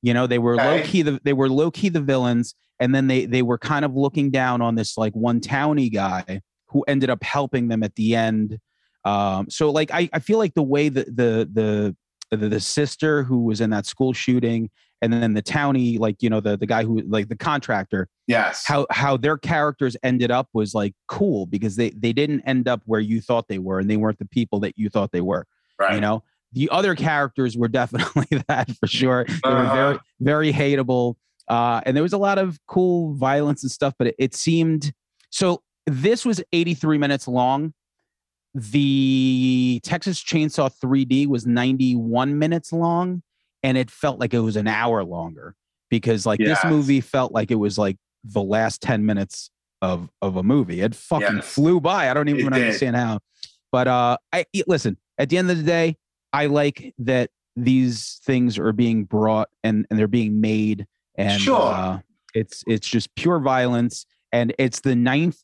[0.02, 3.08] You know, they were low key the they were low key the villains, and then
[3.08, 7.10] they they were kind of looking down on this like one towny guy who ended
[7.10, 8.60] up helping them at the end.
[9.06, 11.96] Um, so like I, I feel like the way that the the
[12.36, 14.68] the, the sister who was in that school shooting
[15.00, 18.64] and then the townie like you know the the guy who like the contractor Yes.
[18.66, 22.82] how how their characters ended up was like cool because they they didn't end up
[22.86, 25.46] where you thought they were and they weren't the people that you thought they were
[25.78, 25.94] right.
[25.94, 29.74] you know the other characters were definitely that for sure they were Uh-huh.
[29.76, 31.14] very very hateable
[31.46, 34.92] uh and there was a lot of cool violence and stuff but it, it seemed
[35.30, 37.72] so this was 83 minutes long
[38.56, 43.22] the texas chainsaw 3d was 91 minutes long
[43.62, 45.54] and it felt like it was an hour longer
[45.90, 49.50] because like this movie felt like it was like the last 10 minutes
[49.82, 50.80] of of a movie.
[50.80, 51.52] It fucking Yes.
[51.54, 52.10] flew by.
[52.10, 53.20] I don't even understand how.
[53.70, 55.96] But uh i listen at the end of the day
[56.32, 61.72] i like that these things are being brought and and they're being made and Sure.
[61.72, 61.98] uh,
[62.34, 65.42] it's it's just pure violence and it's the ninth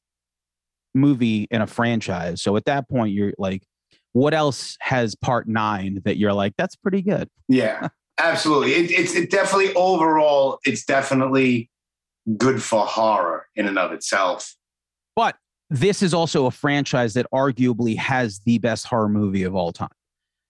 [0.94, 3.62] movie in a franchise so at that point you're like
[4.12, 7.88] what else has part nine that you're like that's pretty good Yeah.
[8.18, 8.74] Absolutely.
[8.74, 10.58] It, it's it definitely overall.
[10.64, 11.70] It's definitely
[12.36, 14.54] good for horror in and of itself.
[15.16, 15.36] but
[15.70, 19.88] this is also a franchise that arguably has the best horror movie of all time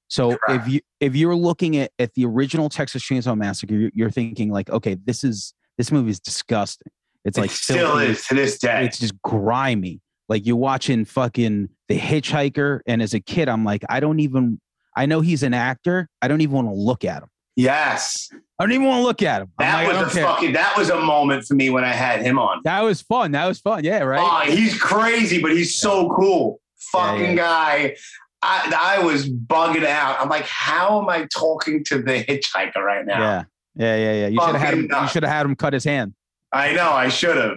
[0.08, 0.66] So Correct.
[0.66, 4.50] if you if you're looking at, at the original Texas Chainsaw Massacre, you're, you're thinking
[4.50, 6.92] like, okay, this is this movie is disgusting.
[7.24, 8.10] It's like it still filthy.
[8.12, 8.84] is to this day.
[8.84, 10.00] It's just grimy.
[10.28, 14.60] Like you're watching fucking The Hitchhiker, and as a kid, I'm like, I don't even.
[14.96, 16.08] I know he's an actor.
[16.20, 17.28] I don't even want to look at him.
[17.56, 19.50] yes, I don't even want to look at him.
[19.58, 20.26] That like, was a care.
[20.26, 20.52] fucking.
[20.52, 22.60] That was a moment for me when I had him on.
[22.64, 23.32] That was fun.
[23.32, 23.84] That was fun.
[23.84, 24.20] Yeah, right.
[24.48, 26.60] Oh, he's crazy, but he's so cool.
[26.92, 27.96] Fucking guy.
[28.44, 30.20] I, I was bugging out.
[30.20, 33.20] I'm like, how am I talking to the hitchhiker right now?
[33.20, 33.44] yeah,
[33.76, 34.26] yeah, yeah, yeah.
[34.28, 34.88] You should have had him.
[34.90, 36.14] You should have had him cut his hand.
[36.52, 37.56] I know, I should have.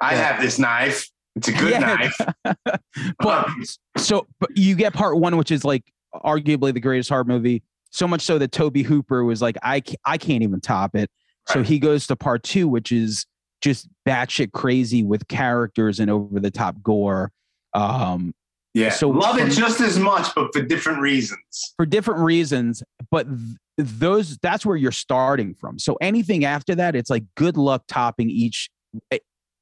[0.00, 0.32] I Yeah.
[0.32, 1.08] have this knife.
[1.40, 1.78] It's a good Yeah.
[1.80, 2.54] knife.
[3.18, 3.48] but
[3.96, 7.62] so but you get part one, which is like arguably the greatest horror movie.
[7.90, 11.10] So much so that Tobe Hooper was like, I I can't even top it.
[11.48, 13.26] So he goes to part two, which is
[13.60, 17.32] just batshit crazy with characters and over the top gore.
[17.74, 18.32] Um,
[18.74, 18.90] yeah.
[18.90, 21.74] So love from- it just as much, but for different reasons.
[21.76, 25.78] for different reasons, but th- those that's where you're starting from.
[25.78, 28.70] So anything after that, it's like good luck topping each
[29.12, 29.18] e-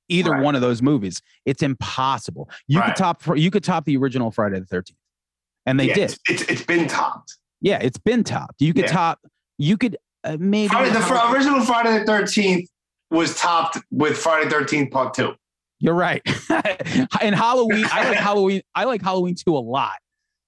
[0.09, 0.43] either Right.
[0.43, 1.23] one of those movies.
[1.45, 2.49] It's impossible.
[2.67, 2.87] You Right.
[2.89, 4.93] could top you could top the original Friday the 13th.
[5.67, 6.05] And they Yeah, did.
[6.11, 7.37] It's, it's, it's been topped.
[7.61, 8.61] Yeah, it's been topped.
[8.61, 8.93] You could Yeah.
[8.93, 9.21] top.
[9.59, 10.69] You could uh, maybe.
[10.69, 12.67] Friday, the fr- original Friday the 13th
[13.11, 15.33] was topped with Friday 13th Part 2.
[15.81, 16.23] You're right.
[17.23, 18.63] and Halloween, I like Halloween.
[18.75, 19.95] I like Halloween two a lot.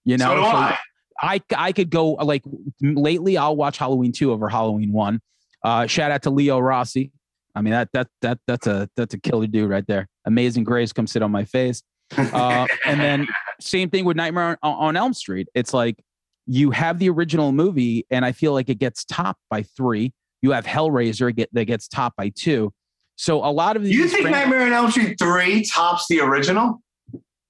[0.05, 0.79] You know, so do So I.
[1.23, 2.43] I I could go like
[2.81, 3.37] lately.
[3.37, 5.21] I'll watch Halloween two over Halloween one.
[5.63, 7.13] Uh, shout out to Leo Rossi.
[7.55, 10.09] I mean that that that that's a that's a killer dude right there.
[10.25, 11.83] Amazing Grace, come sit on my face.
[12.17, 13.29] Uh, and then
[13.61, 15.49] same thing with Nightmare on, on Elm Street.
[15.55, 16.03] It's like
[16.47, 20.13] you have the original movie, and I feel like it gets topped by three.
[20.43, 22.73] You have Hellraiser get that gets topped by two.
[23.21, 23.95] So a lot of these.
[23.95, 26.81] you think fran- Nightmare on Elm Street 3 tops the original?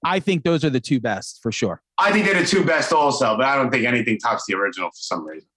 [0.03, 1.81] I think those are the two best for sure.
[1.97, 4.89] I think they're the two best also, but I don't think anything tops the original
[4.89, 5.47] for some reason.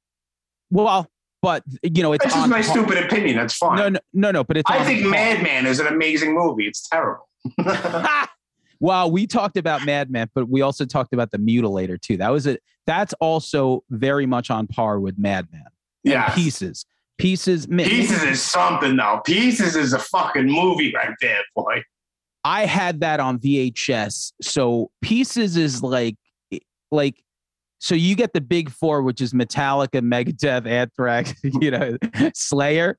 [0.70, 1.08] Well,
[1.44, 3.36] but you know, it's That's just my par- stupid opinion.
[3.36, 3.76] That's fine.
[3.76, 4.44] No, no, no, no.
[4.44, 4.70] But it's.
[4.70, 5.04] I think.
[5.04, 6.66] Madman is an amazing movie.
[6.66, 7.28] It's terrible.
[8.80, 12.16] well, we talked about Madman, but we also talked about the Mutilator too.
[12.16, 12.62] That was it.
[12.86, 15.64] That's also very much on par with Madman.
[16.04, 16.34] And yeah.
[16.34, 16.86] Pieces,
[17.18, 19.20] pieces, Pieces is something though.
[19.26, 21.82] Pieces is a fucking movie right there, boy.
[22.42, 24.32] I had that on VHS.
[24.40, 26.16] So Pieces is like,
[26.90, 27.22] like,
[27.84, 31.98] so you get the big four, which is Metallica, Megadeth, Anthrax, you know,
[32.34, 32.96] Slayer,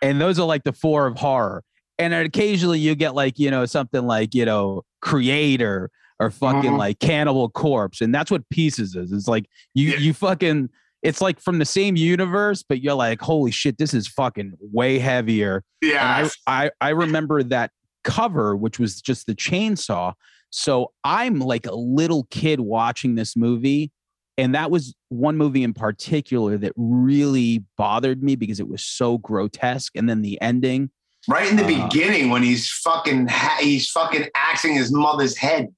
[0.00, 1.62] and those are like the four of horror.
[1.98, 6.78] And occasionally you get like, you know, something like, you know, Kreator or fucking Mhm.
[6.78, 9.12] like Cannibal Corpse, and that's what Pieces is.
[9.12, 9.96] It's like you, Yeah.
[9.98, 10.70] you fucking.
[11.02, 14.98] It's like from the same universe, but you're like, holy shit, this is fucking way
[15.00, 15.64] heavier.
[15.82, 16.28] Yeah.
[16.46, 17.72] I, I I remember that
[18.04, 20.14] cover, which was just the chainsaw.
[20.50, 23.90] So I'm like a little kid watching this movie.
[24.38, 29.18] And that was one movie in particular that really bothered me because it was so
[29.18, 29.94] grotesque.
[29.94, 30.90] And then the ending.
[31.28, 35.68] right in the uh, beginning when he's fucking ha- he's fucking axing his mother's head.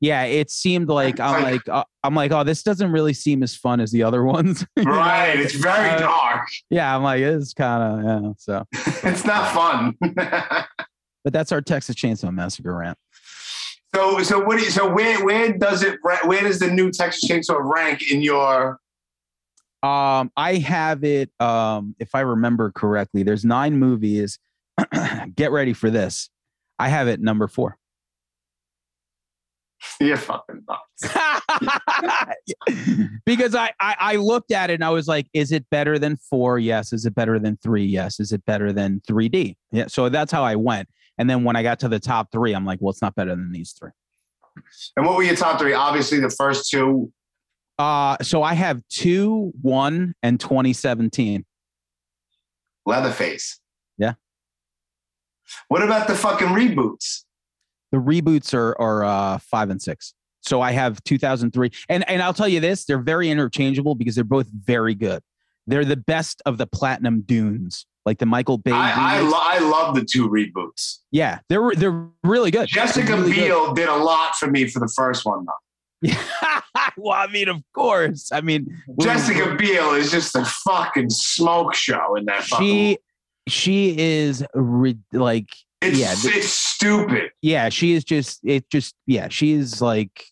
[0.00, 3.56] Yeah, it seemed like I'm like uh, I'm like, oh, this doesn't really seem as
[3.56, 4.64] fun as the other ones.
[4.84, 5.38] Right.
[5.40, 6.46] It's very Uh, dark.
[6.68, 8.32] Yeah, I'm like, it's kind of yeah.
[8.36, 8.64] So,
[9.08, 9.94] It's not fun.
[11.24, 12.98] but that's our Texas Chainsaw Massacre rant.
[13.94, 17.28] So so what do you, so where where does it where does the new Texas
[17.28, 18.80] Chainsaw rank in your
[19.82, 21.30] Um, I have it.
[21.40, 24.38] Um, if I remember correctly, there's nine movies.
[25.36, 26.30] Get ready for this.
[26.78, 27.78] I have it number four.
[30.00, 31.14] you're fucking nuts.
[33.26, 36.16] because I, I I looked at it and I was like, is it better than
[36.16, 36.58] four?
[36.58, 36.92] Yes.
[36.92, 37.84] Is it better than three?
[37.84, 38.18] Yes.
[38.18, 39.56] Is it better than 3D?
[39.70, 39.86] Yeah.
[39.86, 40.88] So that's how I went.
[41.18, 43.30] And then when I got to the top three, I'm like, well, it's not better
[43.30, 43.90] than these three.
[44.96, 45.74] And what were your top three?
[45.74, 47.12] Obviously, the first two.
[47.78, 51.44] Uh, so I have two, one, and 2017.
[52.86, 53.60] Leatherface.
[53.98, 54.14] Yeah.
[55.68, 57.24] What about the fucking reboots?
[57.90, 60.14] The reboots are are uh, five and six.
[60.40, 64.24] So I have 2003, and and I'll tell you this: they're very interchangeable because they're
[64.24, 65.22] both very good.
[65.66, 68.70] They're the best of the platinum dunes, like the Michael Bay.
[68.72, 70.98] I I, lo- I love the two reboots.
[71.10, 72.68] yeah, they're they're really good.
[72.68, 73.44] Jessica really good.
[73.46, 76.12] Biel did a lot for me for the first one, though.
[76.96, 78.30] well, I mean, of course.
[78.32, 82.66] I mean, we- Jessica Biel is just a fucking smoke show in that fucking.
[82.66, 82.98] she
[83.48, 85.48] she is ri- like
[85.80, 87.30] it's, yeah, th- it's stupid.
[87.42, 90.24] yeah, she is just it just yeah, she is like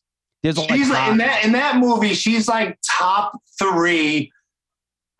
[0.43, 2.15] there's a She's like in that in that movie.
[2.15, 4.33] She's like top three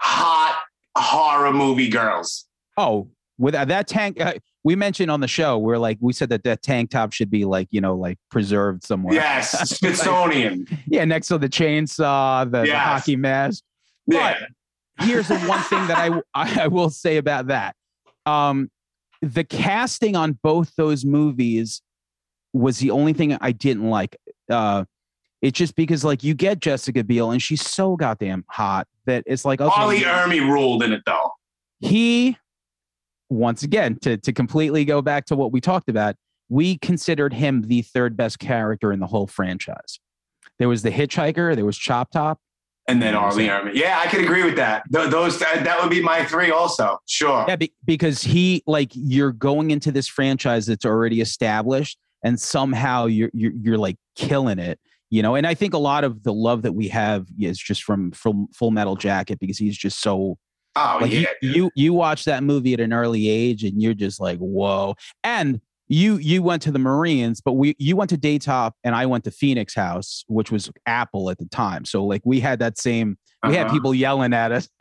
[0.01, 0.59] hot
[0.97, 2.47] horror movie girls.
[2.77, 4.21] oh with uh, that tank.
[4.21, 7.31] Uh, we mentioned on the show, we're like, we said that that tank top should
[7.31, 9.15] be like, you know, like preserved somewhere.
[9.15, 10.67] Yes, Smithsonian.
[10.87, 13.65] Yeah, next to the chainsaw, the, the hockey mask.
[14.07, 14.39] yeah.
[15.01, 16.21] here's the one thing that I,
[16.63, 17.75] I will say about that.
[18.27, 18.71] Um,
[19.21, 21.83] the casting on both those movies
[22.53, 24.17] was the only thing I didn't like.
[24.49, 24.85] Uh,
[25.43, 29.45] it's just because like you get Jessica Biel and she's so goddamn hot that it's
[29.45, 29.89] like okay, R.
[29.89, 31.33] Lee Ermey ruled in it though.
[31.81, 32.39] he
[33.29, 36.15] once again to to completely go back to what we talked about.
[36.49, 39.99] We considered him the third best character in the whole franchise.
[40.59, 42.39] There was the Hitchhiker, there was Chop Top,
[42.87, 43.33] And then R.
[43.33, 43.75] Lee Ermey.
[43.75, 44.83] Yeah, I could agree with that.
[44.93, 46.99] Th- those uh, that would be my three also.
[47.07, 47.47] Sure.
[47.49, 53.07] Yeah, be, because he like you're going into this franchise that's already established, and somehow
[53.07, 54.79] you're you're, you're like killing it,
[55.13, 55.37] you know.
[55.37, 58.49] And I think a lot of the love that we have is just from from
[58.53, 60.39] Full Metal Jacket because he's just so
[60.75, 61.27] Oh like yeah.
[61.43, 64.95] you, you you watch that movie at an early age and you're just like whoa.
[65.23, 69.05] And you you went to the Marines, but we you went to Daytop and I
[69.05, 71.85] went to Phoenix House, which was Apple at the time.
[71.85, 73.75] So like we had that same we had Uh-huh.
[73.75, 74.69] people yelling at us.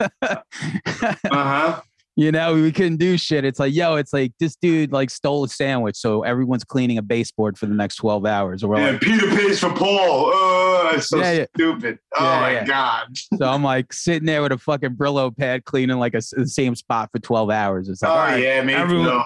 [1.30, 1.80] Uh-huh.
[2.22, 3.44] You know, we couldn't do shit.
[3.44, 7.02] It's like, yo, it's like this dude like stole a sandwich, so everyone's cleaning a
[7.02, 8.62] baseboard for the next twelve hours.
[8.62, 10.30] Or Yeah, like, Peter pays for Paul.
[10.32, 11.44] Oh, that's so Yeah, yeah.
[11.56, 11.98] stupid.
[12.16, 12.64] Oh Yeah, my yeah.
[12.64, 13.08] god.
[13.36, 16.74] so I'm like sitting there with a fucking Brillo pad cleaning like a, the same
[16.76, 17.88] spot for twelve hours.
[17.88, 19.08] It's like, Oh right, yeah, me everyone-.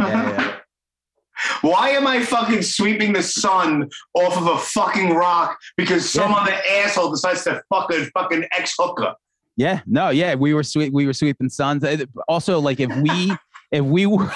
[0.00, 0.54] Yeah, yeah.
[1.62, 6.36] Why am I fucking sweeping the sun off of a fucking rock because some Yeah.
[6.38, 9.14] other asshole decides to fuck a fucking ex hooker?
[9.58, 10.92] Yeah, no, yeah, we were sweet.
[10.92, 11.82] We were sweeping sons.
[11.82, 13.34] Uh, Also, like if we,
[13.72, 14.30] if we were,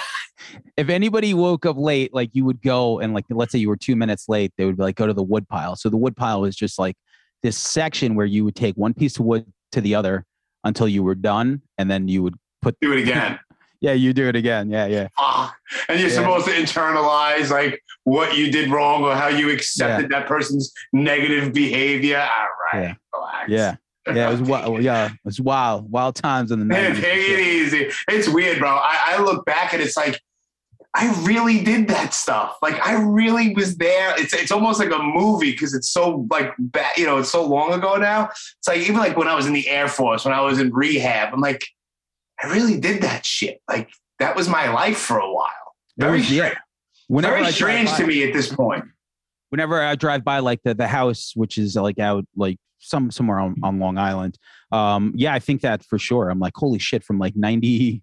[0.75, 3.77] if anybody woke up late, like you would go and like let's say you were
[3.77, 5.77] two minutes late, they would be like go to the wood pile.
[5.77, 6.95] So the wood pile was just like
[7.41, 10.25] this section where you would take one piece of wood to the other
[10.65, 12.77] until you were done, and then you would put.
[12.81, 13.39] Do it again.
[13.79, 14.69] Yeah, you do it again.
[14.69, 15.55] Yeah, yeah, Fuck.
[15.87, 16.15] And you're Yeah.
[16.15, 21.53] supposed to internalize like what you did wrong or how you accepted that person's negative
[21.53, 22.19] behavior.
[22.19, 22.83] All right.
[22.83, 22.93] Yeah.
[23.13, 23.49] Relax.
[23.49, 23.75] yeah,
[24.07, 24.27] yeah.
[24.27, 24.65] It was wild.
[24.75, 27.01] Oh, yeah, it was wild, wild times in the Man, 90s.
[27.01, 27.89] take it easy.
[28.09, 28.69] It's weird, bro.
[28.69, 30.19] I, I look back and it's like,
[30.95, 32.57] I really did that stuff.
[32.61, 34.13] Like I really was there.
[34.19, 37.43] It's it's almost like a movie because it's so like bad, you know, it's so
[37.43, 38.25] long ago now.
[38.29, 40.71] It's like even like when I was in the Air Force, when I was in
[40.71, 41.65] rehab, I'm like,
[42.43, 43.59] I really did that shit.
[43.67, 43.89] Like
[44.19, 45.47] that was my life for a while.
[45.97, 46.43] Very was- yeah.
[46.49, 46.59] strange,
[47.07, 48.85] Whenever very I strange to me at this point.
[49.53, 53.39] Whenever I drive by like the the house, which is like out like some somewhere
[53.39, 54.39] on, on Long Island,
[54.71, 56.31] um, yeah, I think that for sure.
[56.31, 58.01] I'm like, holy shit, from like ninety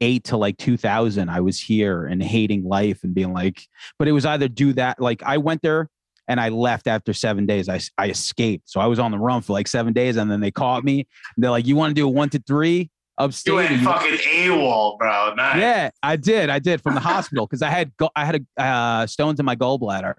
[0.00, 3.66] eight to like two thousand, I was here and hating life and being like,
[3.98, 5.88] but it was either do that, like I went there
[6.28, 7.68] and I left after seven days.
[7.68, 10.40] I I escaped, so I was on the run for like seven days, and then
[10.40, 11.08] they caught me.
[11.34, 13.50] And they're like, you want to do a one to three upstate?
[13.50, 15.34] You went fucking AWOL, bro.
[15.34, 15.56] Nice.
[15.58, 16.50] yeah, I did.
[16.50, 19.44] I did from the hospital because I had go- I had a uh, stones in
[19.44, 20.14] my gallbladder.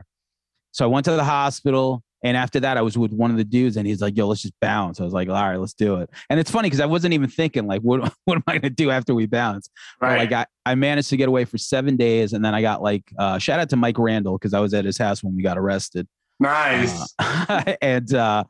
[0.75, 3.45] So I went to the hospital, and after that, I was with one of the
[3.45, 6.01] dudes, and he's like, "Yo, let's just bounce." I was like, "All right, let's do
[6.01, 8.71] it." And it's funny because I wasn't even thinking like, "What what am I gonna
[8.71, 9.69] do after we bounce?"
[10.01, 10.17] Right.
[10.17, 13.03] Like I, I managed to get away for seven days, and then I got like
[13.17, 15.57] uh, shout out to Mike Randall because I was at his house when we got
[15.57, 16.09] arrested.
[16.41, 17.13] nice.
[17.19, 18.43] Uh, and uh,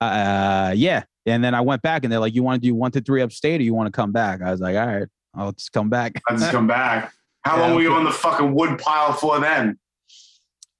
[0.00, 2.90] uh, yeah, and then I went back, and they're like, "You want to do one
[2.90, 5.52] to three upstate, or you want to come back?" I was like, "All right, I'll
[5.52, 7.12] just come back." I'll just come back.
[7.44, 9.78] How Yeah, long were you on the fucking wood pile for then?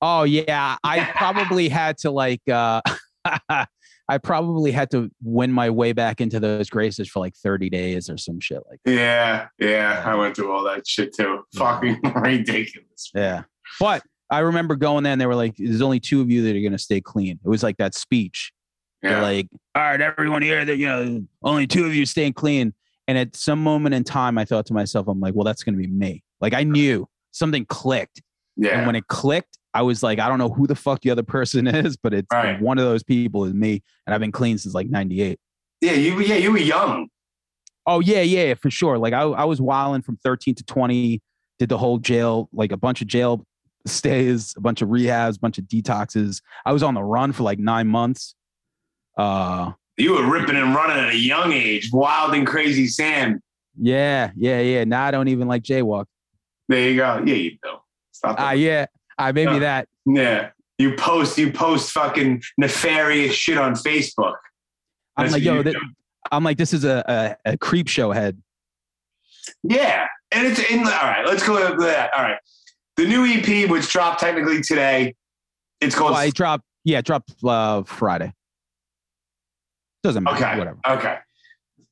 [0.01, 2.81] Oh yeah, I probably had to like uh
[4.11, 8.09] I probably had to win my way back into those graces for like 30 days
[8.09, 8.93] or some shit like that.
[8.93, 11.45] Yeah, yeah, I went through all that shit too.
[11.55, 13.11] Fucking ridiculous.
[13.15, 13.43] Yeah.
[13.79, 16.57] But I remember going there and they were like, there's only two of you that
[16.57, 17.39] are gonna stay clean.
[17.45, 18.51] It was like that speech.
[19.03, 19.23] They're Yeah.
[19.23, 22.73] like, all right, everyone here, that you know, only two of you staying clean.
[23.09, 25.77] And at some moment in time, I thought to myself, I'm like, well, that's gonna
[25.79, 26.23] be me.
[26.41, 28.23] Like I knew something clicked.
[28.59, 28.77] Yeah.
[28.79, 31.23] And when it clicked, I was like, I don't know who the fuck the other
[31.23, 32.61] person is, but it's Right.
[32.61, 33.83] one of those people is me.
[34.07, 35.39] And I've been clean since like 98.
[35.81, 37.09] yeah, you yeah, you were young.
[37.87, 38.99] Oh, yeah, yeah, for sure.
[38.99, 41.23] Like I, I was wilding from 13 to 20,
[41.59, 43.47] did the whole jail, like a bunch of jail
[43.87, 46.43] stays, a bunch of rehabs, a bunch of detoxes.
[46.67, 48.35] I was on the run for like nine months.
[49.17, 53.41] Uh, You were ripping and running at a young age, wild and crazy Sam.
[53.81, 54.85] yeah, yeah, yeah.
[54.85, 56.05] Now I don't even like jaywalk.
[56.69, 57.23] There you go.
[57.25, 57.77] Yeah, you do.
[58.19, 58.35] Stop.
[58.39, 59.59] Ah, yeah, I maybe Yeah.
[59.61, 59.89] that.
[60.05, 60.51] yeah.
[60.79, 64.35] You post you post fucking nefarious shit on Facebook.
[65.17, 65.81] I'm like, yo, you th- do.
[66.33, 68.41] I'm like, this is a, a, a Creepshow head.
[69.63, 70.07] Yeah.
[70.33, 72.11] And it's in all right, let's go to that.
[72.17, 72.39] All right.
[72.97, 75.15] The new EP, which dropped technically today,
[75.81, 78.33] it's called Well, I dropped, yeah, dropped uh, Friday.
[80.03, 80.59] Doesn't matter, Okay.
[80.59, 80.79] whatever.
[80.89, 81.17] Okay.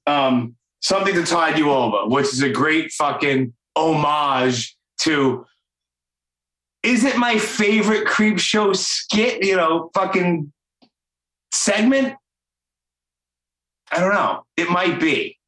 [0.07, 5.45] Um, something to tide you over, which is a great fucking homage to
[6.87, 10.53] is it my favorite Creepshow skit, you know, fucking
[11.53, 12.15] segment?
[13.91, 14.43] I don't know.
[14.57, 15.39] It might be.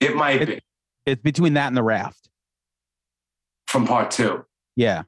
[0.00, 0.60] It might It- be
[1.06, 2.28] It's between that and the raft.
[3.66, 4.44] from part two.
[4.76, 5.02] Yeah.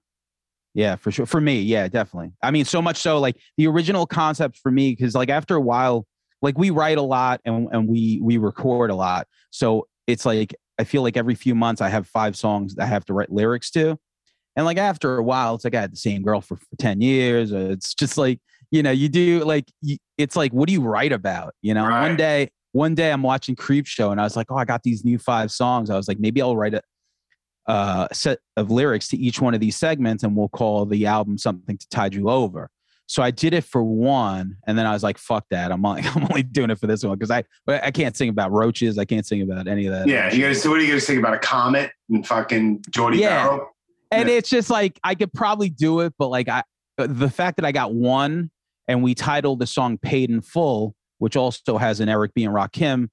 [0.75, 1.25] Yeah, for sure.
[1.27, 2.33] For me, yeah, definitely.
[2.43, 5.61] I mean, so much so like the original concept for me, because like after a
[5.61, 6.07] while,
[6.43, 9.27] like we write a lot and, and we we record a lot.
[9.51, 12.87] So it's like I feel like every few months I have five songs that I
[12.87, 13.99] have to write lyrics to.
[14.57, 17.01] And like after a while, it's like I had the same girl for, for 10
[17.01, 17.53] years.
[17.53, 18.41] Or it's just like,
[18.71, 21.55] you know, you do like you, it's like, what do you write about?
[21.63, 22.09] You know, Right.
[22.09, 25.05] one day, one day I'm watching Creepshow and I was like, oh, I got these
[25.05, 25.91] new five songs.
[25.91, 26.83] I was like, maybe I'll write a
[27.67, 31.39] uh, set of lyrics to each one of these segments and we'll call the album
[31.39, 32.69] something to tide you over.
[33.07, 35.73] So I did it for one, and then I was like, "Fuck that!
[35.73, 38.53] I'm only, I'm only doing it for this one because I I can't sing about
[38.53, 38.99] roaches.
[38.99, 40.07] I can't sing about any of that.
[40.07, 40.63] Yeah, you guys.
[40.63, 43.49] So What are you gonna think about a comet and fucking Jordy Yeah.
[43.49, 43.67] Verrill?
[44.11, 44.37] And Yeah.
[44.37, 46.63] it's just like I could probably do it, but like I,
[46.99, 48.51] the fact that I got one,
[48.89, 52.55] and we titled the song "Paid in Full," which also has an Eric B and
[52.55, 53.09] Rakim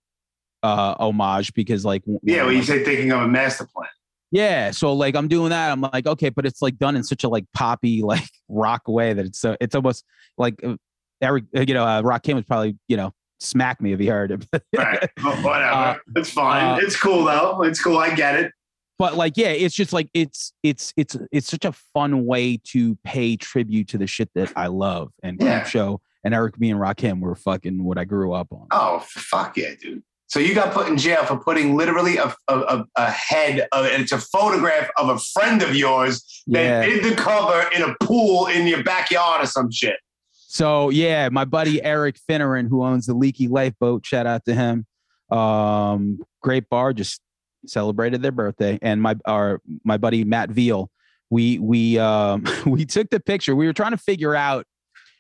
[0.64, 3.90] uh, homage because like Yeah, well, you say thinking of a master plan.
[4.32, 5.72] Yeah, so like I'm doing that.
[5.72, 9.14] I'm like, okay, but it's like done in such a like poppy like rock way
[9.14, 10.04] that it's so it's almost
[10.38, 10.76] like uh,
[11.22, 14.32] Eric, uh, you know, uh, Rakim would probably you know smack me if he heard
[14.32, 14.46] it.
[14.76, 15.10] Right.
[15.24, 15.72] Well, Whatever.
[15.74, 16.64] Uh, it's fine.
[16.66, 17.62] uh, it's cool though.
[17.64, 17.98] It's cool.
[18.00, 18.52] I get it.
[19.00, 22.96] But like, yeah, it's just like it's it's it's it's such a fun way to
[23.04, 25.12] pay tribute to the shit that I love.
[25.24, 25.64] And Yeah.
[25.64, 28.68] Show and Eric me and Rakim were fucking what I grew up on.
[28.72, 30.04] Oh fuck yeah, dude.
[30.30, 34.02] So you got put in jail for putting literally a, a, a, head of and
[34.04, 36.86] it's a photograph of a friend of yours that Yeah.
[36.86, 39.96] did the cover in a pool in your backyard or some shit.
[40.34, 44.86] So yeah, my buddy Eric Finneran, who owns the Leaky Lifeboat, shout out to him.
[45.30, 47.22] Um, great bar, just
[47.70, 50.90] celebrated their birthday, and my our my buddy Matt Veal,
[51.30, 53.56] we we um we took the picture.
[53.56, 54.66] We were trying to figure out.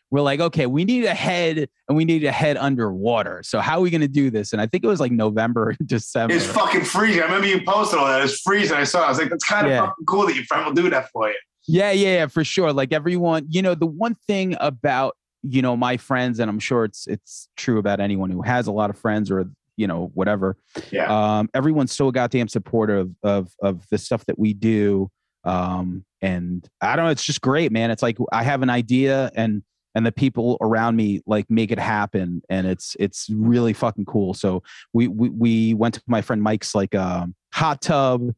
[0.09, 3.41] We're like, okay, we need a head, and we need a head underwater.
[3.43, 4.53] So how are we going to do this?
[4.53, 6.33] And I think it was like November, December.
[6.33, 7.21] It's fucking freezing.
[7.21, 8.21] I remember you posted all that.
[8.23, 8.77] It's freezing.
[8.77, 9.01] I saw.
[9.01, 9.05] it.
[9.07, 9.81] I was like, that's kind of Yeah.
[9.81, 11.35] fucking cool that your friend will do that for you.
[11.67, 12.71] Yeah, yeah, yeah, for sure.
[12.71, 16.85] Like everyone, you know, the one thing about you know my friends, and I'm sure
[16.85, 19.43] it's it's true about anyone who has a lot of friends or
[19.78, 20.57] you know whatever.
[20.91, 21.07] Yeah.
[21.38, 25.09] Um, everyone's so goddamn supportive of of the stuff that we do.
[25.43, 27.89] Um, and I don't know, it's just great, man.
[27.91, 29.63] It's like I have an idea and
[29.95, 34.36] and the people around me like make it happen and it's it's really fucking cool
[34.36, 34.61] so
[34.93, 38.32] we we, we went to my friend mike's like um hot tub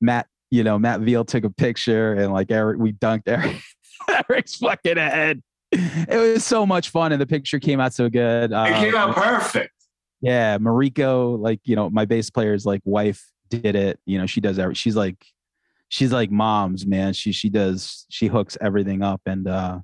[0.00, 3.56] matt you know matt veal took a picture and like eric we dunked eric
[4.30, 8.52] eric's fucking head it was so much fun and the picture came out so good
[8.52, 9.72] It came Uh, out perfect.
[10.20, 14.40] Yeah mariko like you know my bass player's like wife did it you know she
[14.40, 15.26] does every she's like
[15.88, 19.78] she's like moms man she she does she hooks everything up and uh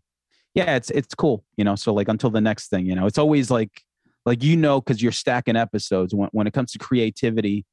[0.55, 3.18] yeah it's it's cool you know so like until the next thing you know it's
[3.18, 3.82] always like
[4.24, 7.64] like you know because you're stacking episodes when, when it comes to creativity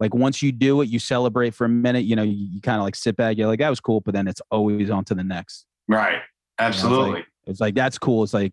[0.00, 2.78] like once you do it you celebrate for a minute you know you, you kind
[2.78, 5.14] of like sit back you're like that was cool but then it's always on to
[5.14, 6.20] the next Right.
[6.58, 7.24] Absolutely.
[7.46, 8.52] it's like that's cool it's like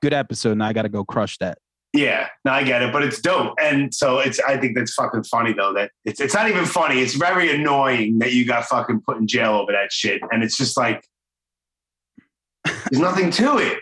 [0.00, 1.58] good episode and i gotta go crush that
[1.96, 3.54] Yeah, no, I get it, but it's dope.
[3.60, 7.00] And so it's I think that's fucking funny though that it's it's not even funny.
[7.00, 10.20] It's very annoying that you got fucking put in jail over that shit.
[10.30, 11.06] And it's just like
[12.64, 13.78] there's nothing to it.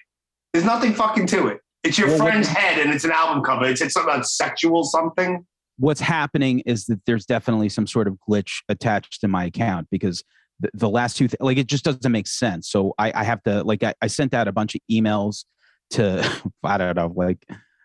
[0.52, 1.60] There's nothing fucking to it.
[1.82, 3.64] It's your Well, what- friend's head and it's an album cover.
[3.66, 5.44] It's, it's something about sexual something.
[5.78, 10.22] what's happening is that there's definitely some sort of glitch attached to my account because
[10.60, 13.42] the, the last two th- like it just doesn't make sense so i, I have
[13.42, 15.44] to like I, I sent out a bunch of emails
[15.90, 16.24] to
[16.62, 17.44] i don't know like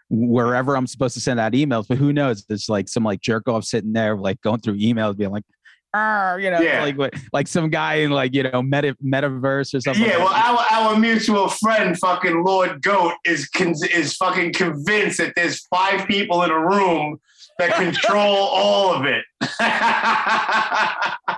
[0.09, 3.47] wherever i'm supposed to send out emails but who knows there's like some like jerk
[3.47, 5.43] off sitting there like going through emails being like
[5.93, 6.81] "Ah," you know Yeah.
[6.83, 10.29] like what like some guy in like you know meta metaverse or something Yeah, like
[10.31, 15.65] well, our our mutual friend, fucking Lord Goat, is con- is fucking convinced that there's
[15.67, 17.19] five people in a room
[17.59, 19.23] that control all of it.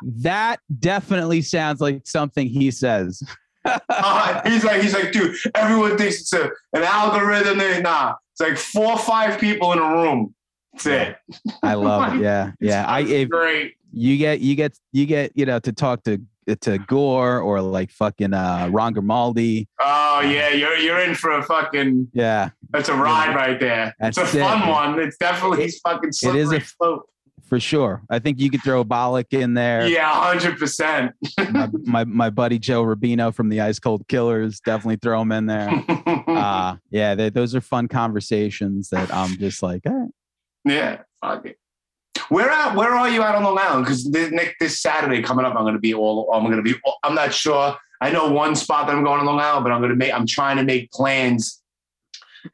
[0.03, 3.21] that definitely sounds like something he says
[3.63, 7.59] Uh, he's like, he's like, dude, everyone thinks it's a, an algorithm.
[7.83, 8.15] Nah.
[8.41, 10.33] Like four or five people in a room.
[10.73, 11.15] That's it.
[11.63, 13.73] i love it yeah yeah i if, Great.
[13.91, 16.17] you get you get you get you know to talk to
[16.61, 19.67] to Gore or like fucking uh Ron Grimaldi.
[19.79, 22.09] Oh yeah, you're you're in for a fucking.
[22.13, 23.93] Yeah, That's a ride right there.
[23.99, 24.99] That's it's a it, fun one.
[24.99, 27.09] It's definitely It- fucking it is a- slippery slope.
[27.51, 28.01] For sure.
[28.09, 29.85] I think you could throw a Bollock in there.
[29.85, 31.11] Yeah, hundred percent.
[31.83, 35.69] My, my buddy Joe Rubino from the Ice Cold Killers, definitely throw him in there.
[36.31, 40.05] Uh yeah, they, those are fun conversations that I'm just like, eh.
[40.63, 41.57] Yeah, fuck it.
[42.29, 42.75] Where at?
[42.75, 43.85] Where are you out on Long Island?
[43.85, 46.31] Because Nick, this Saturday coming up, I'm going to be all.
[46.33, 46.79] I'm going to be.
[47.03, 47.75] I'm not sure.
[47.99, 50.13] I know one spot that I'm going to Long Island, but I'm going to make.
[50.13, 51.61] I'm trying to make plans.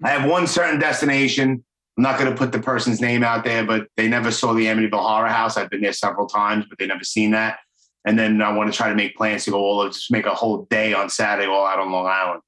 [0.03, 1.63] I have one certain destination.
[1.97, 4.65] I'm not going to put the person's name out there, but they never saw the
[4.65, 5.57] Amityville Horror House.
[5.57, 7.57] I've been there several times, but they never seen that.
[8.05, 10.33] And then I want to try to make plans to go all just make a
[10.35, 12.41] whole day on Saturday all out on Long Island.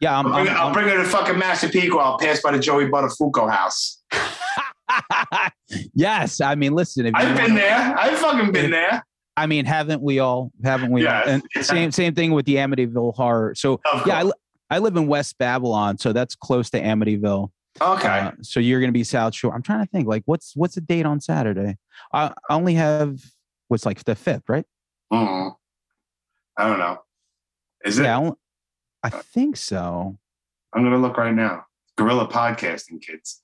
[0.00, 1.98] Yeah, I'm, I'll bring, I'm- I'll bring her to fucking Massapequa.
[1.98, 4.02] I'll pass by the Joey Buttafuoco house.
[5.94, 7.76] yes, I mean, listen, if I've been there.
[7.98, 9.04] I've fucking been there.
[9.36, 10.50] I mean, haven't we all?
[10.64, 11.04] Haven't we?
[11.04, 11.20] Yeah.
[11.20, 11.28] all?
[11.28, 13.54] And same same thing with the Amityville horror.
[13.54, 17.50] So yeah, I, I live in West Babylon, so that's close to Amityville.
[17.80, 18.08] Okay.
[18.08, 19.54] Uh, so you're gonna be South Shore.
[19.54, 21.76] I'm trying to think, like, what's what's the date on Saturday?
[22.12, 23.20] I, I only have
[23.68, 24.64] what's like the fifth, right?
[25.12, 25.54] Mm.
[26.56, 26.98] I don't know.
[27.84, 28.04] Is it?
[28.04, 28.32] Yeah, I,
[29.04, 30.16] I think so.
[30.72, 31.64] I'm gonna look right now.
[31.96, 33.42] Gorilla podcasting, kids.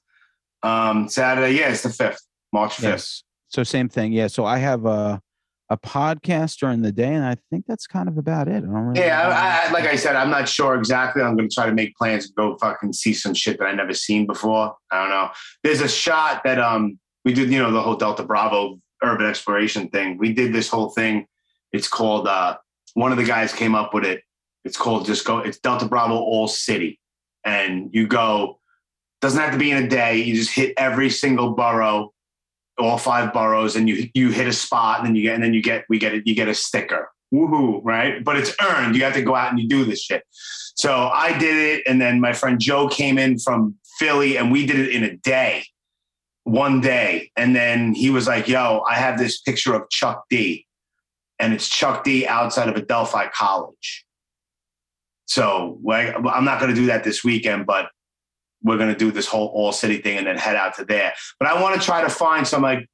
[0.62, 2.84] Um, Saturday, yeah, it's the fifth, March fifth.
[2.84, 3.24] Yes.
[3.48, 4.12] So same thing.
[4.12, 4.28] Yeah.
[4.28, 5.20] So I have a
[5.72, 8.56] a podcast during the day, and I think that's kind of about it.
[8.56, 9.28] I don't really Yeah.
[9.28, 11.22] I, I, like I said, I'm not sure exactly.
[11.22, 13.94] I'm gonna try to make plans to go fucking see some shit that I never
[13.94, 14.76] seen before.
[14.90, 15.30] I don't know.
[15.64, 19.88] There's a shot that um we did, you know, the whole Delta Bravo urban exploration
[19.88, 20.18] thing.
[20.18, 21.26] We did this whole thing.
[21.72, 22.58] It's called uh
[22.92, 24.22] one of the guys came up with it.
[24.66, 25.38] It's called just go.
[25.38, 27.00] It's Delta Bravo All City,
[27.44, 28.58] and you go.
[29.22, 30.16] Doesn't have to be in a day.
[30.16, 32.12] You just hit every single borough,
[32.78, 35.54] all five boroughs, and you you hit a spot, and then you get and then
[35.54, 36.26] you get we get it.
[36.26, 37.10] You get a sticker.
[37.32, 37.80] Woohoo!
[37.82, 38.22] Right?
[38.22, 38.96] But it's earned.
[38.96, 40.22] You have to go out and you do this shit.
[40.74, 44.66] So I did it, and then my friend Joe came in from Philly, and we
[44.66, 45.64] did it in a day,
[46.44, 47.30] one day.
[47.36, 50.66] And then he was like, "Yo, I have this picture of Chuck D."
[51.42, 54.06] and it's Chuck D outside of Adelphi College.
[55.26, 57.88] So like, I'm not going to do that this weekend, but
[58.62, 61.12] we're going to do this whole all city thing and then head out to there.
[61.38, 62.88] But I want to try to find some like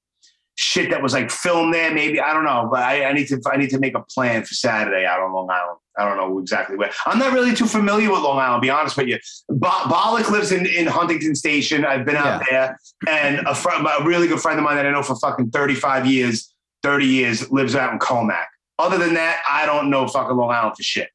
[0.59, 1.95] shit that was like filmed there.
[1.95, 4.43] Maybe I don't know, but I, I need to I need to make a plan
[4.45, 5.79] for Saturday out on Long Island.
[5.97, 6.91] I don't know exactly where.
[7.07, 8.55] I'm not really too familiar with Long Island.
[8.55, 9.19] I'll be honest with you.
[9.49, 11.85] Bo- Bollock lives in, in Huntington Station.
[11.85, 14.91] I've been out there, and a friend, a really good friend of mine that I
[14.91, 18.47] know for fucking 35 years, 30 years, lives out in Commack.
[18.79, 21.11] Other than that, I don't know fucking Long Island for shit.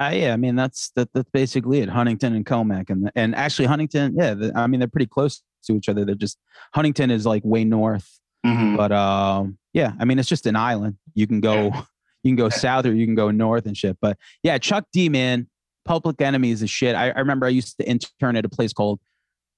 [0.00, 1.88] Uh, yeah, I mean that's that, that's basically it.
[1.88, 5.76] Huntington and Commack, and and actually Huntington, yeah, the, I mean they're pretty close to
[5.76, 6.04] each other.
[6.04, 6.38] They're just
[6.74, 8.76] Huntington is like way north, Mhm.
[8.76, 10.96] but um, yeah, I mean it's just an island.
[11.14, 11.66] You can go,
[12.24, 13.96] you can go south or you can go north and shit.
[14.00, 15.46] But yeah, Chuck D, man,
[15.84, 16.96] Public Enemy is a shit.
[16.96, 18.98] I, I remember I used to intern at a place called.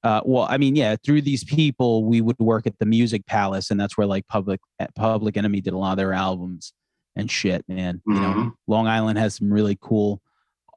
[0.03, 3.71] Uh, well, I mean, yeah, through these people, we would work at the Music Palace,
[3.71, 4.61] and that's where like Public
[4.95, 6.75] Public Enemy did a lot of their albums
[7.17, 8.03] and shit, man.
[8.07, 8.53] You know, Mhm.
[8.67, 10.21] Long Island has some really cool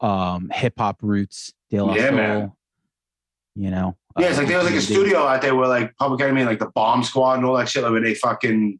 [0.01, 1.53] um hip hop roots.
[1.69, 2.51] De La Yeah, Soul, man.
[3.55, 3.97] You know.
[4.17, 6.43] Yeah, it's like there was like a uh, studio out there where like Public Enemy,
[6.45, 8.79] like the Bomb Squad and all that shit, like where they fucking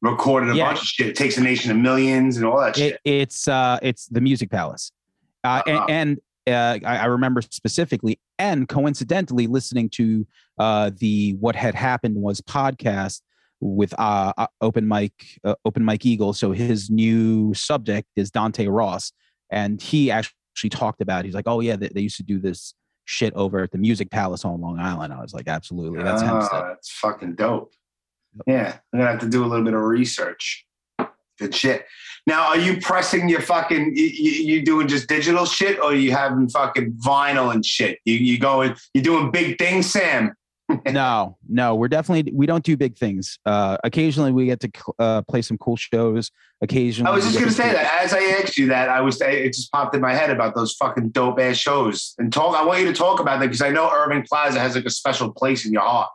[0.00, 0.66] recorded a Yeah.
[0.66, 1.06] bunch of shit.
[1.08, 2.94] It takes a nation of millions and all that shit.
[3.04, 4.92] It, it's uh it's the Music Palace,
[5.44, 5.86] uh, Uh-huh.
[5.88, 10.26] and, and uh, I, I remember specifically and coincidentally listening to
[10.58, 13.22] uh the what had happened was podcast
[13.60, 15.12] with uh, uh open mic
[15.44, 19.10] uh, Open Mike Eagle so his new subject is dante ross
[19.50, 22.74] and he actually talked about he's like oh yeah they, they used to do this
[23.06, 26.26] shit over at the music palace on long island i was like absolutely that's oh,
[26.26, 26.62] ah, Hempstead.
[26.62, 27.72] that's fucking dope.
[28.46, 30.66] Yeah, I'm gonna have to do a little bit of research.
[31.38, 31.84] Good shit.
[32.26, 33.96] Now, are you pressing your fucking?
[33.96, 37.98] You, you, you doing just digital shit, or you having fucking vinyl and shit?
[38.04, 38.74] You you going?
[38.92, 40.34] You doing big things, Sam?
[40.92, 43.38] No, no, we're definitely we don't do big things.
[43.46, 46.30] Uh, occasionally we get to uh, play some cool shows.
[46.60, 49.20] Occasionally, I was just gonna to say that as I asked you that, I was
[49.20, 52.56] it just popped in my head about those fucking dope ass shows and talk.
[52.56, 54.90] I want you to talk about them because I know Irving Plaza has like a
[54.90, 56.10] special place in your heart.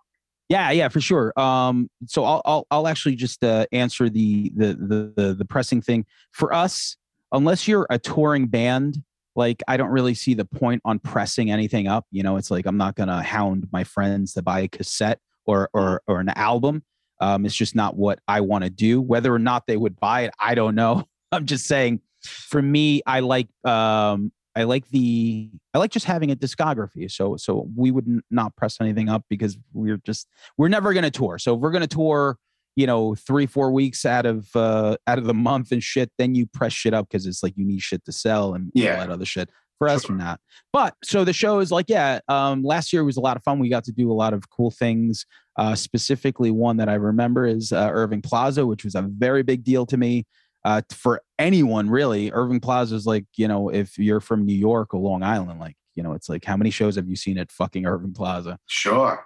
[0.49, 1.31] Yeah, yeah, for sure.
[1.39, 5.81] Um, so I'll I'll, I'll actually just uh, answer the, the the the the pressing
[5.81, 6.97] thing for us.
[7.31, 9.03] Unless you're a touring band,
[9.39, 12.05] like I don't really see the point on pressing anything up.
[12.11, 15.69] You know, it's like I'm not gonna hound my friends to buy a cassette or
[15.73, 16.83] or or an album.
[17.21, 19.01] Um, it's just not what I want to do.
[19.01, 21.07] Whether or not they would buy it, I don't know.
[21.31, 22.01] I'm just saying.
[22.21, 27.09] For me, I like um, I like the I like just having a discography.
[27.09, 30.27] So so we would not press anything up because we're just
[30.57, 31.39] we're never going to tour.
[31.39, 32.37] So if we're going to tour,
[32.79, 36.33] you know, 3 4 weeks out of uh out of the month and shit, then
[36.35, 38.93] you press shit up cuz it's like you need shit to sell and Yeah.
[38.93, 39.49] all that other shit.
[39.79, 40.17] For us Sure.
[40.17, 40.39] that.
[40.73, 43.59] But so the show is like yeah, um last year was a lot of fun.
[43.59, 45.25] We got to do a lot of cool things.
[45.57, 49.63] Uh specifically one that I remember is uh, Irving Plaza, which was a very big
[49.63, 50.25] deal to me
[50.65, 52.31] uh, for anyone really.
[52.31, 55.75] Irving Plaza is like, you know, if you're from New York or Long Island, like,
[55.95, 58.57] you know, it's like, how many shows have you seen at fucking Irving Plaza?
[58.67, 59.25] Sure.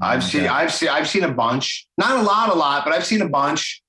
[0.00, 1.86] I've seen, I've seen, I've seen a bunch.
[1.96, 3.82] Not a lot, a lot, but I've seen a bunch.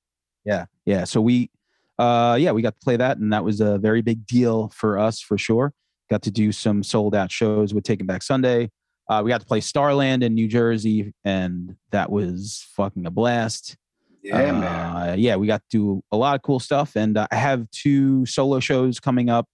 [0.45, 1.03] Yeah, yeah.
[1.03, 1.49] So we,
[1.97, 4.99] uh, yeah, we got to play that, and that was a very big deal for
[4.99, 5.73] us for sure.
[6.09, 8.69] Got to do some sold out shows with Taking Back Sunday.
[9.09, 13.77] Uh, we got to play Starland in New Jersey, and that was fucking a blast.
[14.21, 14.63] Yeah, man.
[14.63, 17.69] Uh, yeah, we got to do a lot of cool stuff, and uh, I have
[17.71, 19.47] two solo shows coming up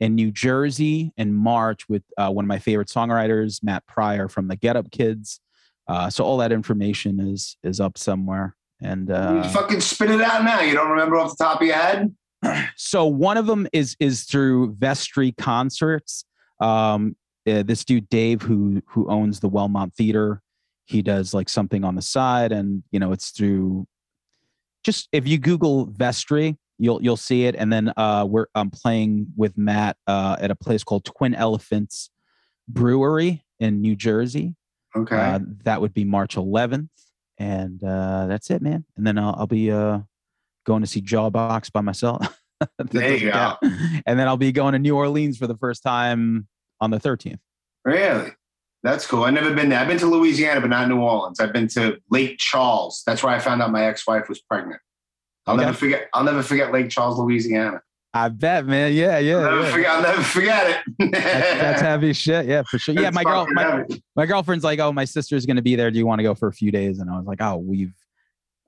[0.00, 4.48] in New Jersey in March with uh, one of my favorite songwriters, Matt Pryor from
[4.48, 5.40] the Get Up Kids.
[5.88, 10.20] Uh, so all that information is is up somewhere, and You uh, fucking spit it
[10.20, 10.60] out now.
[10.60, 12.14] You don't remember off the top of your head?
[12.76, 16.24] so one of them is is through Vestry Concerts.
[16.60, 17.16] Um,
[17.48, 20.42] uh, this dude Dave, who who owns the Wellmont Theater,
[20.84, 23.86] he does like something on the side, and you know it's through.
[24.84, 29.28] Just if you Google Vestry, you'll you'll see it, and then uh, we're I'm playing
[29.36, 32.10] with Matt uh, at a place called Twin Elephants
[32.68, 34.54] Brewery in New Jersey.
[34.96, 35.16] Okay.
[35.16, 36.88] Uh, that would be March 11th,
[37.38, 38.84] and uh, that's it, man.
[38.96, 40.00] And then I'll, I'll be uh,
[40.64, 42.38] going to see Jawbox by myself.
[42.90, 44.02] There you doesn't.
[44.04, 46.48] And then I'll be going to New Orleans for the first time
[46.80, 47.38] on the 13th.
[47.84, 48.32] really?
[48.82, 49.22] That's cool.
[49.22, 49.78] I've never been there.
[49.78, 51.38] I've been to Louisiana, but not New Orleans.
[51.38, 53.04] I've been to Lake Charles.
[53.06, 54.80] That's where I found out my ex-wife was pregnant.
[55.46, 55.66] I'll Okay.
[55.66, 56.08] never forget.
[56.12, 57.80] I'll never forget Lake Charles, Louisiana.
[58.14, 58.94] I bet, man.
[58.94, 59.36] Yeah, yeah.
[59.36, 59.70] I'll never yeah.
[59.70, 59.90] forget.
[59.90, 61.12] I'll never forget it.
[61.12, 62.46] That's, that's heavy shit.
[62.46, 62.94] Yeah, for sure.
[62.94, 63.84] Yeah, my girl, my,
[64.16, 65.90] my girlfriend's like, "Oh, my sister's gonna be there.
[65.90, 67.92] Do you want to go for a few days?" And I was like, "Oh, we've,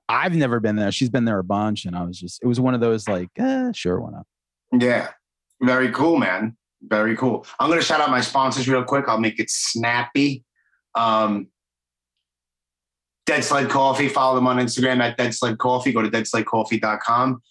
[0.07, 0.91] I've never been there.
[0.91, 3.29] She's been there a bunch." And I was just, it was one of those like,
[3.37, 4.25] eh, sure, why not?
[4.79, 5.09] Yeah.
[5.61, 6.57] Very cool, man.
[6.83, 7.45] Very cool.
[7.59, 9.05] I'm going to shout out my sponsors real quick.
[9.07, 10.43] I'll make it snappy.
[10.95, 11.47] Um,
[13.27, 14.09] Dead Sled Coffee.
[14.09, 15.91] Follow them on Instagram at Dead Sled Coffee.
[15.91, 17.41] Go to deadsledcoffee.com.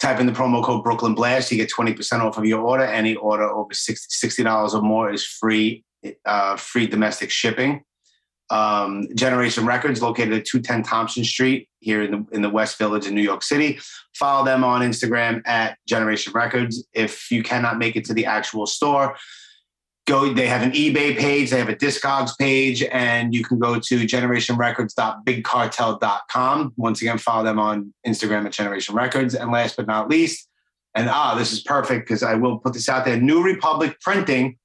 [0.00, 1.50] Type in the promo code Brooklyn Blast.
[1.52, 2.84] You get 20% off of your order.
[2.84, 5.84] Any order over 60 $60 or more is free,
[6.24, 7.84] uh, free domestic shipping.
[8.48, 13.06] Um, Generation Records, located at 210 Thompson Street here in the, in the West Village
[13.06, 13.78] in New York City.
[14.14, 16.84] Follow them on Instagram at Generation Records.
[16.92, 19.16] If you cannot make it to the actual store,
[20.06, 20.32] go.
[20.32, 24.00] They have an eBay page, they have a Discogs page, and you can go to
[24.00, 26.72] generationrecords.bigcartel.com.
[26.76, 29.34] Once again, follow them on Instagram at Generation Records.
[29.34, 30.48] And last but not least,
[30.94, 34.56] and ah, this is perfect because I will put this out there New Republic Printing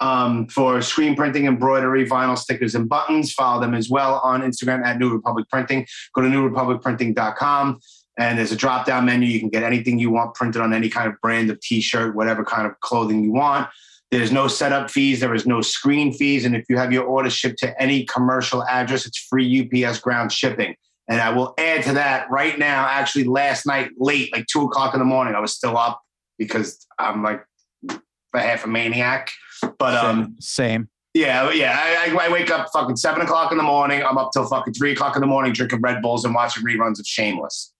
[0.00, 3.32] um, for screen printing, embroidery, vinyl stickers, and buttons.
[3.32, 5.86] Follow them as well on Instagram at New Republic Printing.
[6.14, 7.80] Go to newrepublicprinting.com
[8.18, 9.28] and there's a drop down menu.
[9.28, 12.14] You can get anything you want printed on any kind of brand of t shirt,
[12.14, 13.68] whatever kind of clothing you want.
[14.14, 16.44] There's no setup fees, there is no screen fees.
[16.44, 20.30] And if you have your order shipped to any commercial address, it's free UPS ground
[20.30, 20.76] shipping.
[21.08, 24.94] And I will add to that right now, actually, last night, late, like two o'clock
[24.94, 26.00] in the morning, I was still up
[26.38, 27.44] because I'm like
[27.88, 29.32] a half a maniac.
[29.80, 30.88] But um, Same.
[31.12, 31.76] yeah, yeah.
[31.76, 34.04] I, I- I wake up fucking seven o'clock in the morning.
[34.04, 37.00] I'm up till fucking three o'clock in the morning drinking Red Bulls and watching reruns
[37.00, 37.72] of Shameless.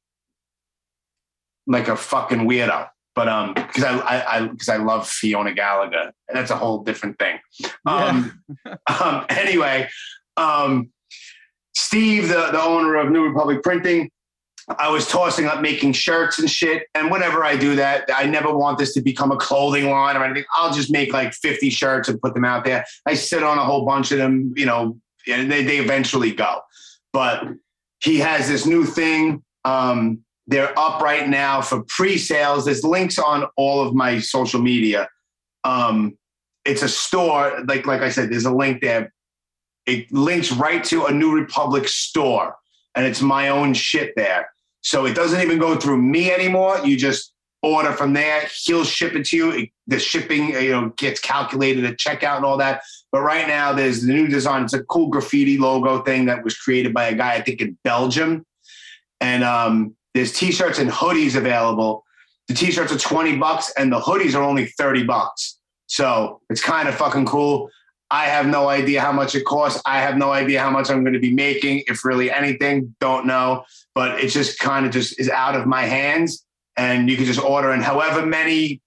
[1.68, 2.89] Like a fucking weirdo.
[3.15, 6.12] But um, because I I because I, love Fiona Gallagher.
[6.33, 7.39] That's a whole different thing.
[7.87, 8.43] Um,
[9.01, 9.89] um anyway,
[10.37, 10.91] um,
[11.77, 14.11] Steve, the, the owner of New Republic Printing,
[14.79, 16.87] I was tossing up making shirts and shit.
[16.95, 20.25] And whenever I do that, I never want this to become a clothing line or
[20.25, 20.45] anything.
[20.55, 22.85] I'll just make like 50 shirts and put them out there.
[23.07, 24.99] I sit on a whole bunch of them, you know,
[25.29, 26.61] and they, they eventually go.
[27.12, 27.45] But
[28.03, 29.43] he has this new thing.
[29.65, 32.64] Um, they're up right now for pre-sales.
[32.64, 35.09] There's links on all of my social media.
[35.64, 36.18] Um,
[36.64, 39.12] it's a store, like like I said, there's a link there.
[39.86, 42.57] It links right to a New Republic store,
[42.95, 44.51] and it's my own shit there.
[44.80, 46.78] So it doesn't even go through me anymore.
[46.84, 47.32] You just
[47.62, 48.49] order from there.
[48.64, 49.51] He'll ship it to you.
[49.51, 52.82] It- the shipping, you know, gets calculated at checkout and all that.
[53.12, 54.64] But right now, there's the new design.
[54.64, 57.76] It's a cool graffiti logo thing that was created by a guy I think in
[57.84, 58.47] Belgium.
[59.20, 62.05] And um, there's t-shirts and hoodies available.
[62.49, 65.59] The t-shirts are 20 bucks and the hoodies are only 30 bucks.
[65.87, 67.69] So it's kind of fucking cool.
[68.11, 69.83] I have no idea how much it costs.
[69.85, 72.95] I have no idea how much I'm going to be making, if really anything.
[73.01, 73.65] Don't know.
[73.95, 76.45] But it just kind of just is out of my hands.
[76.77, 78.81] And you can just order, and however many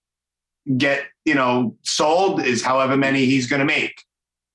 [0.78, 4.04] get, you know, sold is however many he's going to make.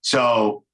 [0.03, 0.65] So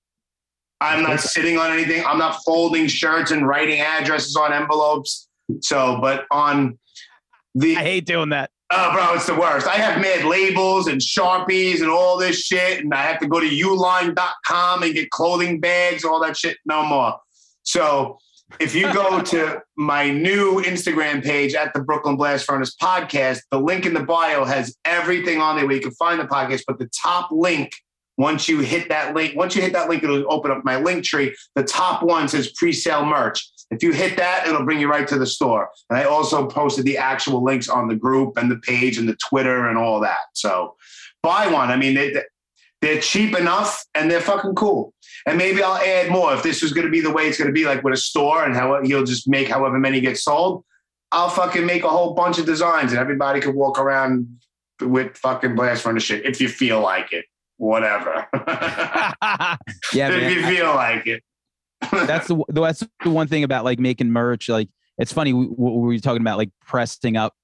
[0.80, 2.04] I'm not sitting on anything.
[2.04, 5.27] I'm not folding shirts and writing addresses on envelopes.
[5.60, 6.78] So, but on
[7.54, 8.50] the I hate doing that.
[8.70, 9.66] Oh, bro, it's the worst.
[9.66, 13.40] I have mad labels and Sharpies and all this shit, and I have to go
[13.40, 16.58] to uline.com and get clothing bags, all that shit.
[16.66, 17.16] No more.
[17.62, 18.18] So
[18.60, 23.58] if you go to my new Instagram page at the Brooklyn Blast Furnace podcast, the
[23.58, 26.78] link in the bio has everything on there where you can find the podcast, but
[26.78, 27.72] the top link
[28.18, 31.04] Once you hit that link, once you hit that link, it'll open up my link
[31.04, 31.34] tree.
[31.54, 33.48] The top one says pre-sale merch.
[33.70, 35.68] If you hit that, it'll bring you right to the store.
[35.90, 39.16] And I also posted the actual links on the group and the page and the
[39.28, 40.18] Twitter and all that.
[40.34, 40.76] So
[41.22, 41.70] buy one.
[41.70, 42.16] I mean, they,
[42.80, 44.94] they're cheap enough and they're fucking cool.
[45.26, 47.48] And maybe I'll add more if this is going to be the way it's going
[47.48, 50.64] to be, like with a store and how you'll just make however many get sold.
[51.10, 54.40] I'll fucking make a whole bunch of designs and everybody could walk around
[54.80, 57.24] with fucking blast furnace shit if you feel like it.
[57.56, 58.26] Whatever.
[59.92, 60.32] yeah, if man.
[60.32, 61.22] you feel like it.
[61.92, 64.48] That's the that's the one thing about like making merch.
[64.48, 64.68] Like
[64.98, 67.34] it's funny we, we were talking about like pressing up,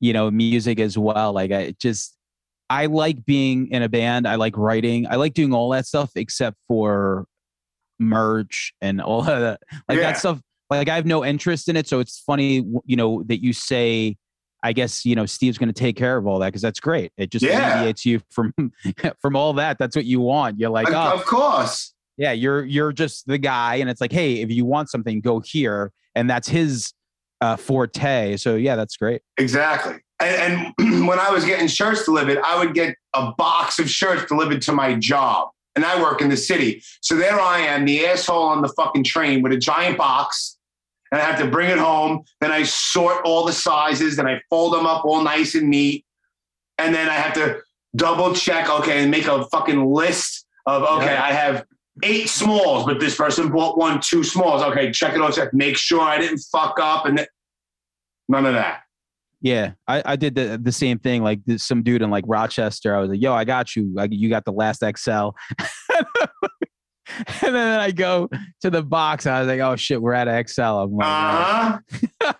[0.00, 1.32] you know, music as well.
[1.32, 2.16] Like I just
[2.68, 4.28] I like being in a band.
[4.28, 5.06] I like writing.
[5.08, 7.26] I like doing all that stuff except for
[7.98, 9.60] merch and all of that.
[9.88, 10.12] Like Yeah.
[10.12, 10.40] that stuff.
[10.70, 11.88] Like I have no interest in it.
[11.88, 14.16] So it's funny, you know, that you say.
[14.62, 17.12] I guess you know Steve's going to take care of all that because that's great.
[17.16, 17.76] It just Yeah.
[17.78, 18.52] alleviates you from
[19.18, 19.78] from all that.
[19.78, 20.60] That's what you want.
[20.60, 21.94] You're like, oh, of course.
[22.20, 25.40] Yeah you're you're just the guy and it's like hey if you want something go
[25.40, 26.92] here and that's his
[27.40, 29.96] uh forte so yeah that's great Exactly.
[30.20, 34.26] And, and when I was getting shirts delivered, I would get a box of shirts
[34.26, 35.48] delivered to my job.
[35.74, 36.82] And I work in the city.
[37.00, 40.58] So there I am, the asshole on the fucking train with a giant box.
[41.10, 42.24] And I have to bring it home.
[42.40, 44.16] Then I sort all the sizes.
[44.16, 46.04] Then I fold them up all nice and neat.
[46.76, 47.60] And then I have to
[47.96, 51.24] double check, okay, and make a fucking list of, okay, Yeah.
[51.24, 51.64] I have
[52.02, 54.62] eight smalls, but this person bought one, two smalls.
[54.62, 57.06] Okay, check it all, check, make sure I didn't fuck up.
[57.06, 57.28] And th-
[58.28, 58.82] none of that.
[59.40, 62.94] yeah i i did the the same thing like this, some dude in like rochester
[62.94, 65.30] i was like yo i got you like you got the last xl
[67.42, 68.28] and then i go
[68.60, 71.06] to the box and i was like oh shit we're at a xl i'm like
[71.08, 71.78] Uh
[72.22, 72.32] huh.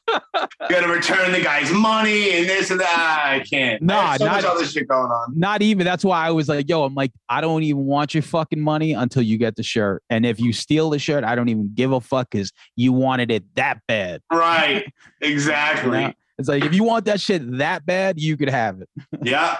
[0.71, 3.23] you got to return the guy's money and this and that.
[3.25, 3.83] I can't.
[3.83, 5.33] Nah, so much other shit going on.
[5.39, 8.23] not even that's why i was like yo i'm like i don't even want your
[8.23, 11.49] fucking money until you get the shirt and if you steal the shirt i don't
[11.49, 14.85] even give a fuck because you wanted it that bad Right.
[15.21, 15.91] you Exactly.
[15.91, 16.13] know?
[16.39, 18.89] it's like if you want that shit that bad you could have it
[19.23, 19.59] Yeah.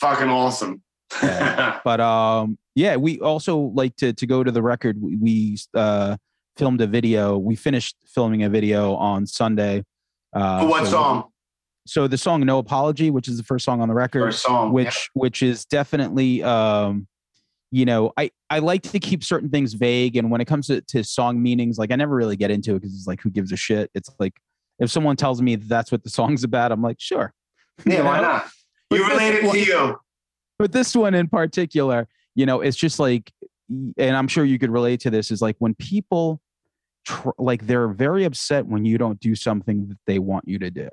[0.00, 0.82] Fucking awesome.
[1.20, 6.16] but um yeah we also like to to go to the record we, we uh
[6.56, 9.82] filmed a video we finished filming a video on sunday
[10.34, 11.24] uh For what so- song?
[11.86, 14.72] so the song no apology which is the first song on the record First song.
[14.72, 17.06] which which is definitely um
[17.70, 20.80] you know i i like to keep certain things vague and when it comes to,
[20.82, 23.52] to song meanings like i never really get into it because it's like who gives
[23.52, 24.32] a shit it's like
[24.80, 27.32] if someone tells me that's what the song's about i'm like sure
[27.86, 28.22] Yeah, you why know?
[28.22, 28.46] not?
[28.90, 29.96] But You related one- to you.
[30.58, 33.32] but this one in particular you know it's just like
[33.96, 36.40] and i'm sure you could relate to this is like when people
[37.06, 40.70] tr- like they're very upset when you don't do something that they want you to
[40.70, 40.88] do.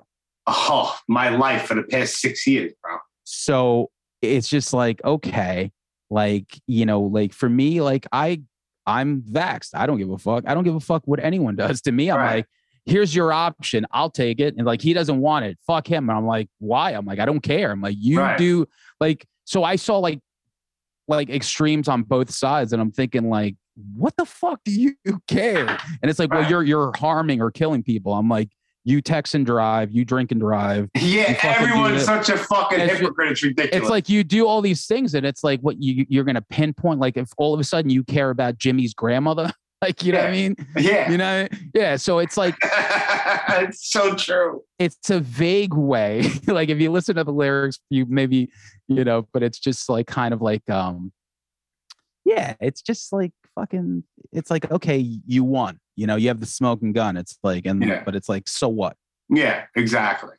[0.48, 2.98] Oh, my life for the past six years, bro.
[3.24, 3.90] so
[4.22, 5.70] it's just like okay
[6.10, 8.42] like you know like for me like i
[8.86, 9.72] i'm vaxxed.
[9.74, 10.44] I don't give a fuck.
[10.48, 12.10] I don't give a fuck what anyone does to me.
[12.12, 12.36] I'm Right.
[12.36, 12.46] like
[12.86, 13.86] here's your option.
[13.92, 14.56] I'll take it.
[14.58, 15.58] And like he doesn't want it.
[15.66, 16.10] Fuck him.
[16.10, 16.92] And i'm like why?
[16.92, 17.72] I'm like i don't care.
[17.72, 18.38] I'm like you Right.
[18.38, 18.66] do
[19.00, 20.20] like so i saw like
[21.08, 22.72] like extremes on both sides.
[22.74, 23.56] And i'm thinking like
[23.96, 24.96] what the fuck do you
[25.28, 25.68] care
[26.02, 28.50] and it's like well you're you're harming or killing people i'm like
[28.86, 32.38] you text and drive you drink and drive Yeah, You fucking do everyone's such a
[32.38, 33.32] fucking It's hypocrite.
[33.32, 33.82] It's ridiculous.
[33.82, 37.00] it's like you do all these things and it's like what you you're gonna pinpoint
[37.00, 39.50] like if all of a sudden you care about jimmy's grandmother
[39.82, 41.10] like you know what i mean yeah.
[41.10, 42.56] you know yeah so it's like
[43.50, 44.62] it's so true.
[44.80, 48.50] it's a vague way like if you listen to the lyrics you maybe
[48.88, 51.12] you know but it's just like kind of like um
[52.26, 56.46] yeah it's just like fucking it's like okay you won you know you have the
[56.46, 58.02] smoking gun it's like and Yeah.
[58.04, 58.98] but it's like so what
[59.30, 60.36] Yeah, exactly.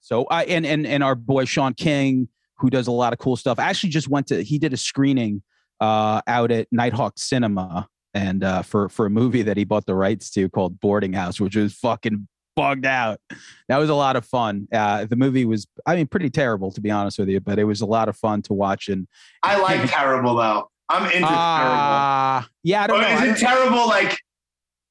[0.00, 2.28] So I and and and our boy Sean King,
[2.58, 5.42] who does a lot of cool stuff, actually just went to he did a screening
[5.80, 9.94] uh out at Nighthawk Cinema and uh for for a movie that he bought the
[9.94, 13.20] rights to called Boarding House, which was fucking bugged out.
[13.68, 14.68] That was a lot of fun.
[14.72, 17.64] Uh the movie was I mean pretty terrible to be honest with you, but it
[17.64, 19.06] was a lot of fun to watch and
[19.42, 20.70] I like terrible though.
[20.88, 21.94] I'm into terrible.
[21.94, 23.16] uh, yeah, I don't Or know.
[23.16, 24.18] is it terrible like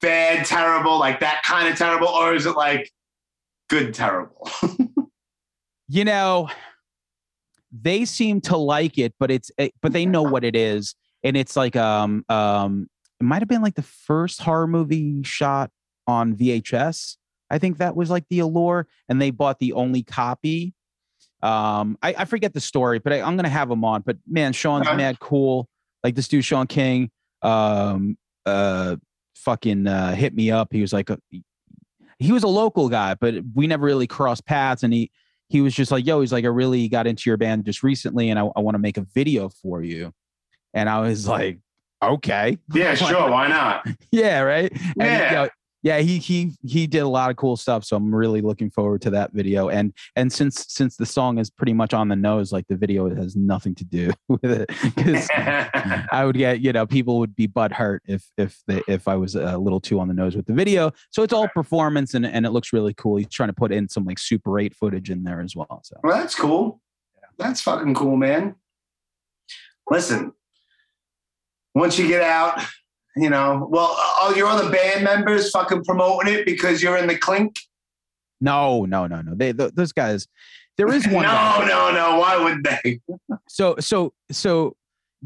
[0.01, 2.91] bad terrible, like that kind of terrible, or is it like
[3.69, 4.49] good terrible?
[5.87, 6.49] you know
[7.71, 11.35] they seem to like it but it's it, but they know what it is and
[11.37, 12.87] it's like um um
[13.19, 15.69] it might have been like the first horror movie shot
[16.07, 17.17] on VHS
[17.51, 20.73] I think that was like the allure and they bought the only copy
[21.43, 24.53] um I, I forget the story but I, I'm gonna have them on but man
[24.53, 24.97] Sean's Okay.
[24.97, 25.67] mad cool
[26.06, 27.10] like this dude Sean King
[27.41, 28.95] um uh
[29.36, 31.18] fucking uh hit me up he was like a,
[32.20, 34.84] he was a local guy, but we never really crossed paths.
[34.84, 35.12] And he
[35.49, 38.30] he was just like, "Yo," he's like, "I really got into your band just recently,
[38.30, 40.14] and I, I want to make a video for you."
[40.76, 41.60] and I was like,
[42.03, 43.32] okay, Yeah, sure.
[43.32, 43.88] Why not?
[44.12, 44.72] yeah, right.
[44.72, 45.30] And, Yeah.
[45.30, 45.49] you know,
[45.86, 47.83] yeah, he he he did a lot of cool stuff.
[47.86, 49.69] So I'm really looking forward to that video.
[49.69, 53.07] And and since since the song is pretty much on the nose, like the video
[53.13, 54.67] has nothing to do with it.
[54.97, 55.29] 'Cause
[56.11, 59.15] I would get, you know, people would be butt hurt if if they, if I
[59.15, 60.91] was a little too on the nose with the video.
[61.11, 63.17] So it's all performance and and it looks really cool.
[63.17, 65.81] He's trying to put in some like Super 8 footage in there as well.
[65.83, 66.81] So Well, that's cool.
[67.38, 68.55] That's fucking cool, man.
[69.91, 70.33] Listen,
[71.75, 72.59] once you get out,
[73.16, 77.18] you know, well, all your other band members fucking promoting it because you're in the
[77.18, 77.55] clink.
[78.41, 79.34] no, no, no, no.
[79.36, 80.28] They th- those guys.
[80.78, 81.24] There is one.
[81.24, 81.66] no, guy.
[81.68, 82.20] no, no.
[82.20, 82.99] Why would they?
[83.47, 84.76] So so so.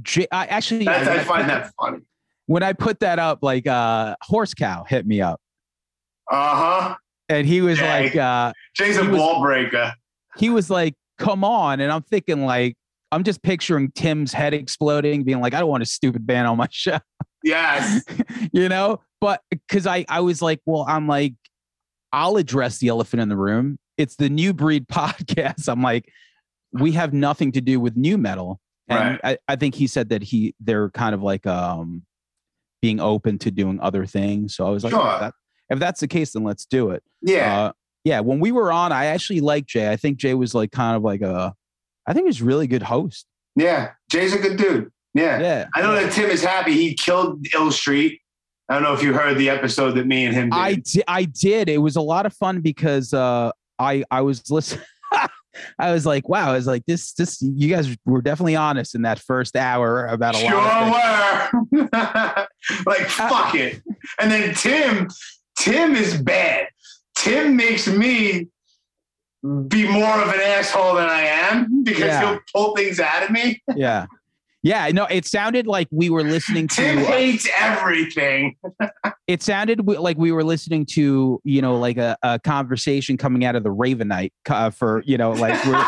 [0.02, 1.98] J- I actually That's, I I find put- that funny.
[2.46, 5.42] when I put that up, like uh horse cow hit me up.
[6.32, 6.96] Uh huh.
[7.28, 8.04] And he was Jay.
[8.04, 9.94] like, uh, Jay's a was- ball breaker.
[10.38, 11.80] he was like, come on.
[11.80, 12.76] And I'm thinking like,
[13.12, 16.58] I'm just picturing Tim's head exploding, being like, I don't want a stupid band on
[16.58, 17.00] my show.
[17.44, 18.04] Yes.
[18.54, 21.34] you know but because i i was like well i'm like
[22.12, 26.12] i'll address the elephant in the room it's the Nu-Breed podcast i'm like
[26.74, 30.24] we have nothing to do with nu metal and I, I think he said that
[30.24, 32.04] he they're kind of like um
[32.82, 35.14] being open to doing other things so i was like Sure.
[35.14, 35.34] if, that,
[35.70, 37.60] if that's the case then let's do it Yeah.
[37.60, 37.72] uh,
[38.04, 40.96] yeah when we were on i actually liked jay i think jay was like kind
[40.96, 41.54] of like a
[42.08, 43.26] i think he's really good host
[43.56, 43.90] yeah.
[44.10, 44.90] Jay's a good dude.
[45.14, 45.40] Yeah.
[45.40, 46.74] yeah I know that Tim is happy.
[46.74, 48.22] He killed Ill Street.
[48.70, 50.56] I don't know if you heard the episode that me and him did.
[50.58, 51.70] I di- I did.
[51.70, 54.86] It was a lot of fun because uh, I I was listening.
[55.80, 56.52] I was like, wow.
[56.52, 60.36] I was like, this this you guys were definitely honest in that first hour about
[60.36, 61.54] a lot.
[61.54, 61.90] Of things.
[61.90, 62.48] sure were.
[62.86, 63.82] like fuck it.
[64.20, 65.08] And then Tim,
[65.58, 66.68] Tim is bad.
[67.18, 68.48] Tim makes me
[69.68, 72.30] be more of an asshole than I am because Yeah.
[72.30, 73.62] he'll pull things out of me.
[73.76, 74.06] Yeah,
[74.64, 74.88] yeah.
[74.90, 77.04] No, it sounded like we were listening Tim to.
[77.04, 78.56] uh, hates everything.
[79.28, 83.56] it sounded like we were listening to you know like a, a conversation coming out
[83.56, 85.86] of the Ravenite uh, for you know like we're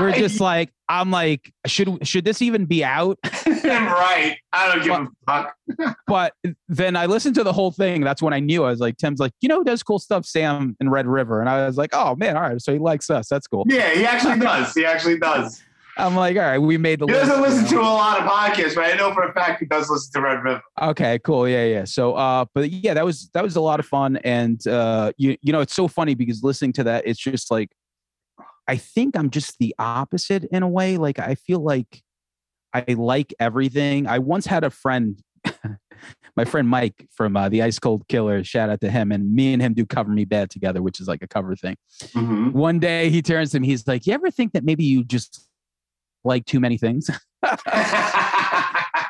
[0.00, 3.18] we're just like I'm like should should this even be out?
[3.46, 4.36] right.
[4.52, 5.54] I don't give a fuck.
[6.06, 6.32] but
[6.68, 8.00] then I listened to the whole thing.
[8.00, 10.24] That's when I knew I was like, Tim's like, you know, who does cool stuff,
[10.24, 11.40] Sam in Red River.
[11.40, 12.60] And I was like, oh man, all right.
[12.60, 13.28] So he likes us.
[13.28, 13.64] That's cool.
[13.68, 14.72] Yeah, he actually does.
[14.74, 15.62] He actually does.
[15.98, 17.26] I'm like, all right, we made the He list.
[17.26, 19.66] doesn't listen you to a lot of podcasts, but I know for a fact he
[19.66, 20.62] does listen to Red River.
[20.80, 21.48] Okay, cool.
[21.48, 21.84] Yeah, yeah.
[21.84, 24.16] So uh, but yeah, that was that was a lot of fun.
[24.18, 27.70] And uh you you know, it's so funny because listening to that, it's just like
[28.68, 30.96] I think I'm just the opposite in a way.
[30.98, 32.02] Like I feel like
[32.74, 34.06] I like everything.
[34.06, 35.18] I once had a friend,
[36.36, 38.44] my friend Mike from uh, the Ice Cold Killer.
[38.44, 41.08] Shout out to him, and me and him do cover me bad together, which is
[41.08, 41.76] like a cover thing.
[42.14, 42.50] Mm-hmm.
[42.50, 45.47] One day he turns to me, he's like, "You ever think that maybe you just
[46.24, 47.08] like too many things?"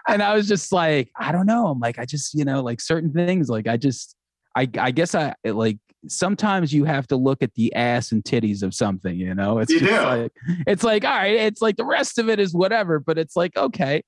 [0.09, 1.67] and I was just like, I don't know.
[1.69, 4.17] I'm like, I just, you know, like certain things, like I just,
[4.57, 8.63] I, I guess I like sometimes you have to look at the ass and titties
[8.63, 9.59] of something, you know?
[9.59, 10.07] It's You just do.
[10.07, 10.33] like,
[10.67, 13.57] it's like, all right, it's like the rest of it is whatever, but it's like,
[13.57, 14.03] okay,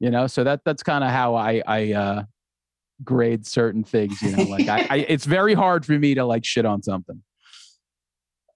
[0.00, 0.26] you know?
[0.26, 2.22] So that, that's kind of how I, I, uh,
[3.04, 6.44] grade certain things, you know, like I, I, it's very hard for me to like
[6.44, 7.22] shit on something.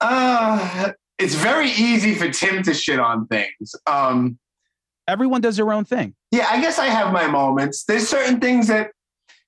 [0.00, 3.74] uh, it's very easy for Tim to shit on things.
[3.86, 4.38] Um,
[5.08, 6.14] Everyone does their own thing.
[6.30, 7.84] yeah, I guess I have my moments.
[7.84, 8.92] There's certain things that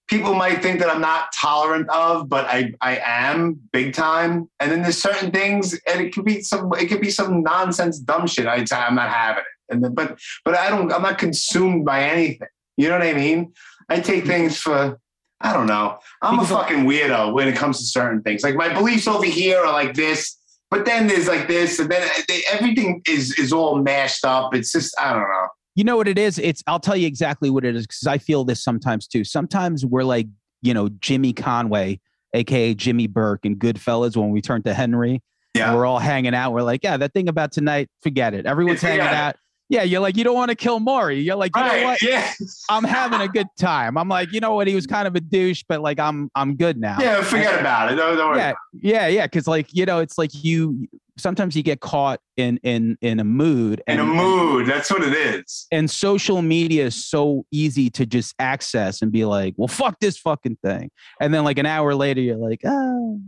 [0.08, 4.50] people might think that I'm not tolerant of, but I, I am big time.
[4.58, 7.98] And then there's certain things, and it could be some, it could be some nonsense,
[8.00, 8.46] dumb shit.
[8.68, 9.74] Say I'm not having it.
[9.74, 12.48] And then, but, but I don't, I'm not consumed by anything.
[12.76, 13.52] You know what I mean?
[13.88, 14.98] I take things for,
[15.40, 15.98] I don't know.
[16.20, 18.42] I'm a fucking weirdo when it comes to certain things.
[18.42, 20.36] Like my beliefs over here are like this,
[20.72, 24.54] but then there's like this, and then uh, they, everything is is all mashed up.
[24.54, 25.48] It's just I don't know.
[25.74, 26.38] You know what it is?
[26.38, 29.22] It's I'll tell you exactly what it is because I feel this sometimes too.
[29.22, 30.28] Sometimes we're like,
[30.62, 32.00] you know, Jimmy Conway,
[32.32, 35.20] aka Jimmy Burke and Goodfellas when we turn to Henry.
[35.54, 35.68] Yeah.
[35.68, 36.54] And we're all hanging out.
[36.54, 38.46] We're like, yeah, that thing about tonight, forget it.
[38.46, 39.36] Everyone's hanging out.
[39.72, 41.18] Yeah, you're like, you don't want to kill Maury.
[41.20, 42.02] You're like, you know what?
[42.02, 42.30] Yeah.
[42.68, 43.96] I'm having a good time.
[43.96, 44.66] I'm like, you know what?
[44.66, 46.98] He was kind of a douche, but like I'm I'm good now.
[47.00, 47.22] Yeah.
[47.22, 47.96] Forget about it.
[47.96, 48.38] Don't, don't worry.
[48.38, 52.58] yeah yeah yeah because like you know it's like you sometimes you get caught in
[52.62, 54.66] in in a mood In a mood.
[54.66, 55.66] That's what it is.
[55.72, 60.18] and social media is so easy to just access and be like well fuck this
[60.18, 63.20] fucking thing and then like an hour later you're like oh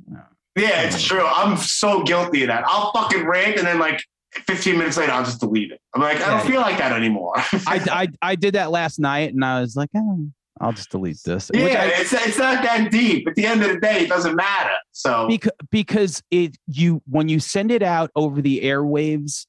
[0.56, 1.24] Yeah, it's true.
[1.26, 2.64] I'm so guilty of that.
[2.66, 4.02] I'll fucking rant and then like
[4.46, 5.80] 15 minutes later, I'll just delete it.
[5.94, 7.32] I'm like, I don't feel like that anymore.
[7.36, 10.26] I, I i did that last night and i was like oh,
[10.60, 13.28] i'll just delete this yeah, Which I- it's, it's not that deep.
[13.28, 14.74] At the end of the day, it doesn't matter.
[14.92, 19.46] So because because it you when you send it out over the airwaves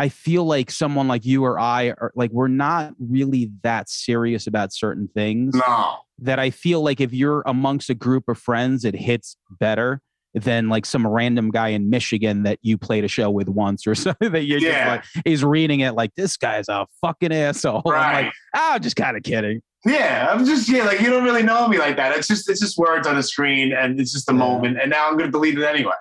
[0.00, 4.46] I feel like someone like you or I are like we're not really that serious
[4.46, 5.54] about certain things.
[5.54, 5.98] No.
[6.20, 10.00] That I feel like if you're amongst a group of friends, it hits better
[10.34, 13.94] than like some random guy in Michigan that you played a show with once or
[13.96, 14.70] something that you're Yeah.
[14.72, 17.82] just like he's reading it like this guy's a fucking asshole.
[17.86, 18.24] I'm Right.
[18.26, 19.62] like, oh, just kind of kidding.
[19.86, 22.16] Yeah, I'm just yeah, like you don't really know me like that.
[22.16, 24.38] It's just it's just words on a screen and it's just a Yeah.
[24.38, 24.78] moment.
[24.80, 25.94] And now I'm gonna delete it anyway.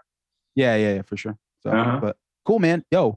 [0.55, 1.37] Yeah, yeah, yeah, for sure.
[1.63, 1.99] So, Uh-huh.
[2.01, 2.83] but cool, man.
[2.91, 3.15] Yo,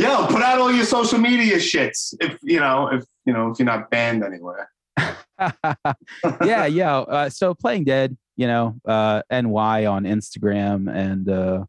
[0.00, 3.58] Yo, put out all your social media shits if you know if you know if
[3.58, 4.68] you're not banned anywhere.
[6.44, 6.98] yeah, yeah.
[6.98, 11.64] Uh, so playing dead, you know, uh, NY on Instagram, and uh,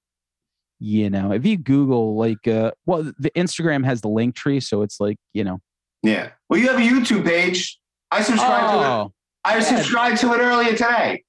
[0.80, 4.82] you know, if you Google like, uh, well, the Instagram has the link tree, so
[4.82, 5.60] it's like, you know,
[6.04, 6.32] Yeah.
[6.50, 7.80] Well, you have a YouTube page.
[8.12, 8.86] I subscribed to it.
[8.86, 9.14] oh,
[9.44, 9.62] I yeah.
[9.62, 11.24] subscribed to it earlier today.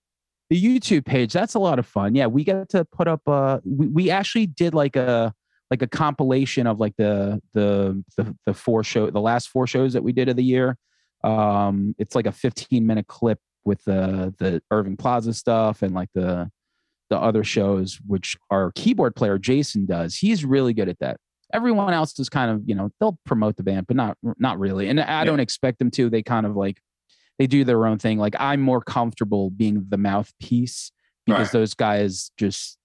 [0.51, 1.33] the YouTube page.
[1.33, 2.15] That's a lot of fun.
[2.15, 3.23] Yeah, we got to put up.
[3.27, 5.33] Uh, we we actually did like a
[5.71, 9.93] like a compilation of like the the the the four show the last four shows
[9.95, 10.77] that we did of the year.
[11.25, 16.09] Um, it's like a 15 minute clip with the the Irving Plaza stuff and like
[16.15, 16.51] the
[17.11, 20.17] the other shows, which our keyboard player Jason does.
[20.17, 21.19] He's really good at that.
[21.53, 24.89] Everyone else is kind of you know they'll promote the band, but not not really.
[24.89, 26.09] And I don't expect them to.
[26.09, 26.81] They kind of like
[27.39, 28.19] they do their own thing.
[28.19, 30.91] Like I'm more comfortable being the mouthpiece
[31.27, 31.53] because Right.
[31.53, 32.79] those guys just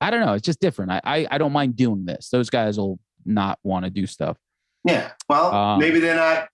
[0.00, 0.34] I don't know.
[0.34, 0.92] It's just different.
[0.92, 2.28] I, I I don't mind doing this.
[2.30, 4.38] Those guys will not want to do stuff.
[4.84, 5.10] Yeah.
[5.28, 6.48] Well, Um, maybe they're not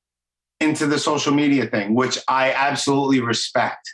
[0.60, 3.88] into the social media thing, which I absolutely respect.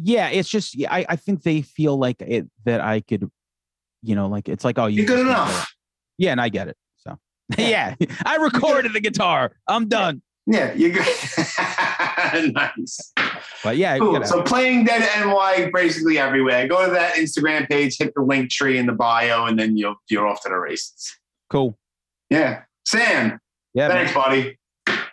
[0.00, 3.30] Yeah, it's just yeah, I I think they feel like it that I could,
[4.02, 5.74] you know, like it's like oh you You're good just wanna play enough.
[6.18, 6.76] Yeah, and I get it.
[6.98, 7.18] So
[7.58, 7.94] Yeah.
[8.24, 9.52] I recorded the guitar.
[9.66, 10.22] I'm done.
[10.46, 11.06] Yeah, you're good.
[12.54, 13.12] nice.
[13.62, 14.24] But yeah, Cool.
[14.24, 16.66] So playing dead NY basically everywhere.
[16.68, 20.26] Go to that Instagram page, hit the Linktree in the bio, and then you'll you're
[20.26, 21.14] off to the races.
[21.50, 21.78] cool.
[22.30, 22.62] Yeah.
[22.86, 23.38] Sam,
[23.74, 23.96] Yeah, man.
[24.06, 24.58] thanks, buddy.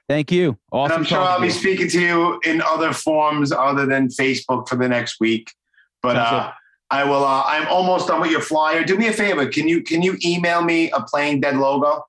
[0.08, 0.58] Thank you.
[0.72, 4.76] And I'm sure I'll be speaking to you in other forms other than Facebook for
[4.76, 5.52] the next week.
[6.02, 6.52] But uh,
[6.92, 7.24] I will.
[7.26, 8.84] Uh, I'm almost done with your flyer.
[8.84, 9.48] Do me a favor.
[9.48, 12.04] Can you can you email me a playing dead logo?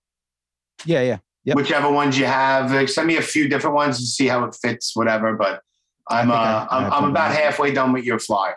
[0.84, 1.18] Yeah, yeah.
[1.44, 1.56] Yep.
[1.56, 2.72] Whichever ones you have.
[2.72, 4.94] Like, send me a few different ones to see how it fits.
[4.94, 5.34] Whatever.
[5.34, 5.62] But
[6.08, 7.10] I'm I- uh, I I'm, I'm some.
[7.10, 8.56] about halfway done with your flyer.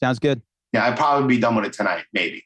[0.00, 0.42] Sounds good.
[0.72, 2.04] Yeah, I'd probably be done with it tonight.
[2.12, 2.44] Maybe.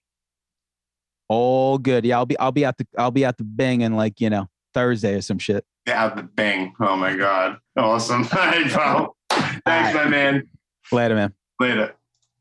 [1.29, 2.05] All good.
[2.05, 4.29] Yeah, I'll be I'll be at the I'll be at the Bing in like you
[4.29, 5.65] know Thursday or some shit.
[5.87, 6.75] Yeah, the bang.
[6.81, 7.59] Oh my god.
[7.77, 8.29] Awesome.
[8.33, 9.15] All right, bro.
[9.31, 9.95] Thanks, right.
[9.95, 10.49] my man.
[10.93, 11.33] Later, man.
[11.59, 11.95] Later.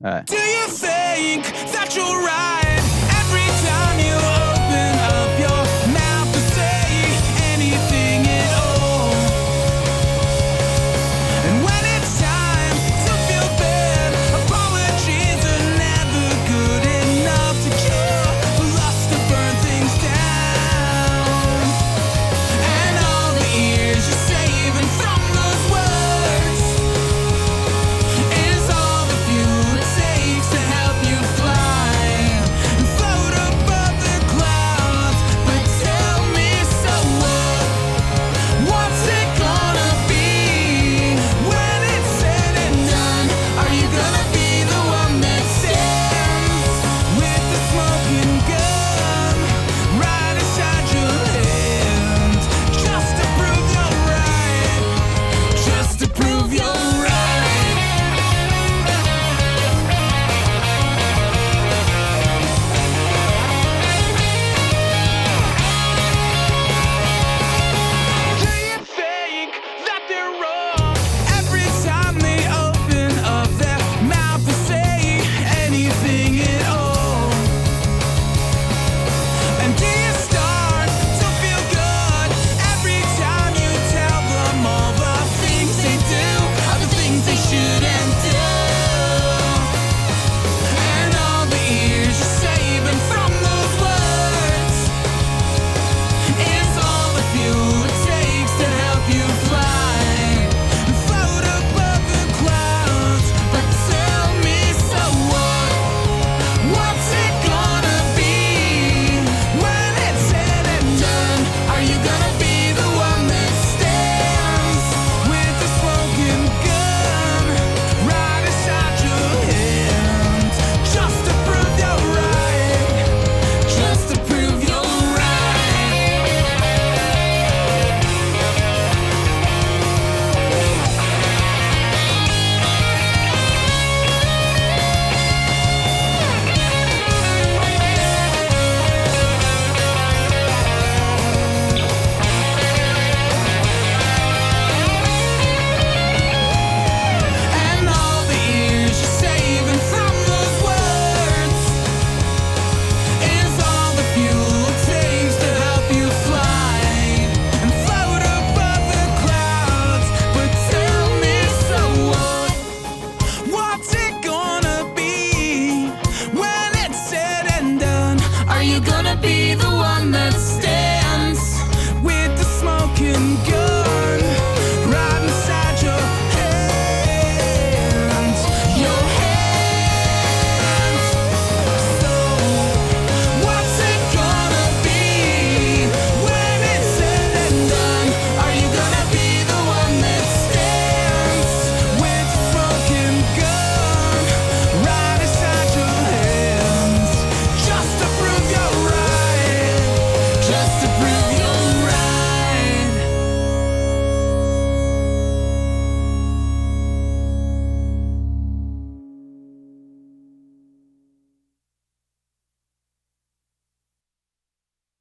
[0.04, 0.26] All right.
[0.26, 2.80] Do you think that you're right
[3.20, 4.09] every time you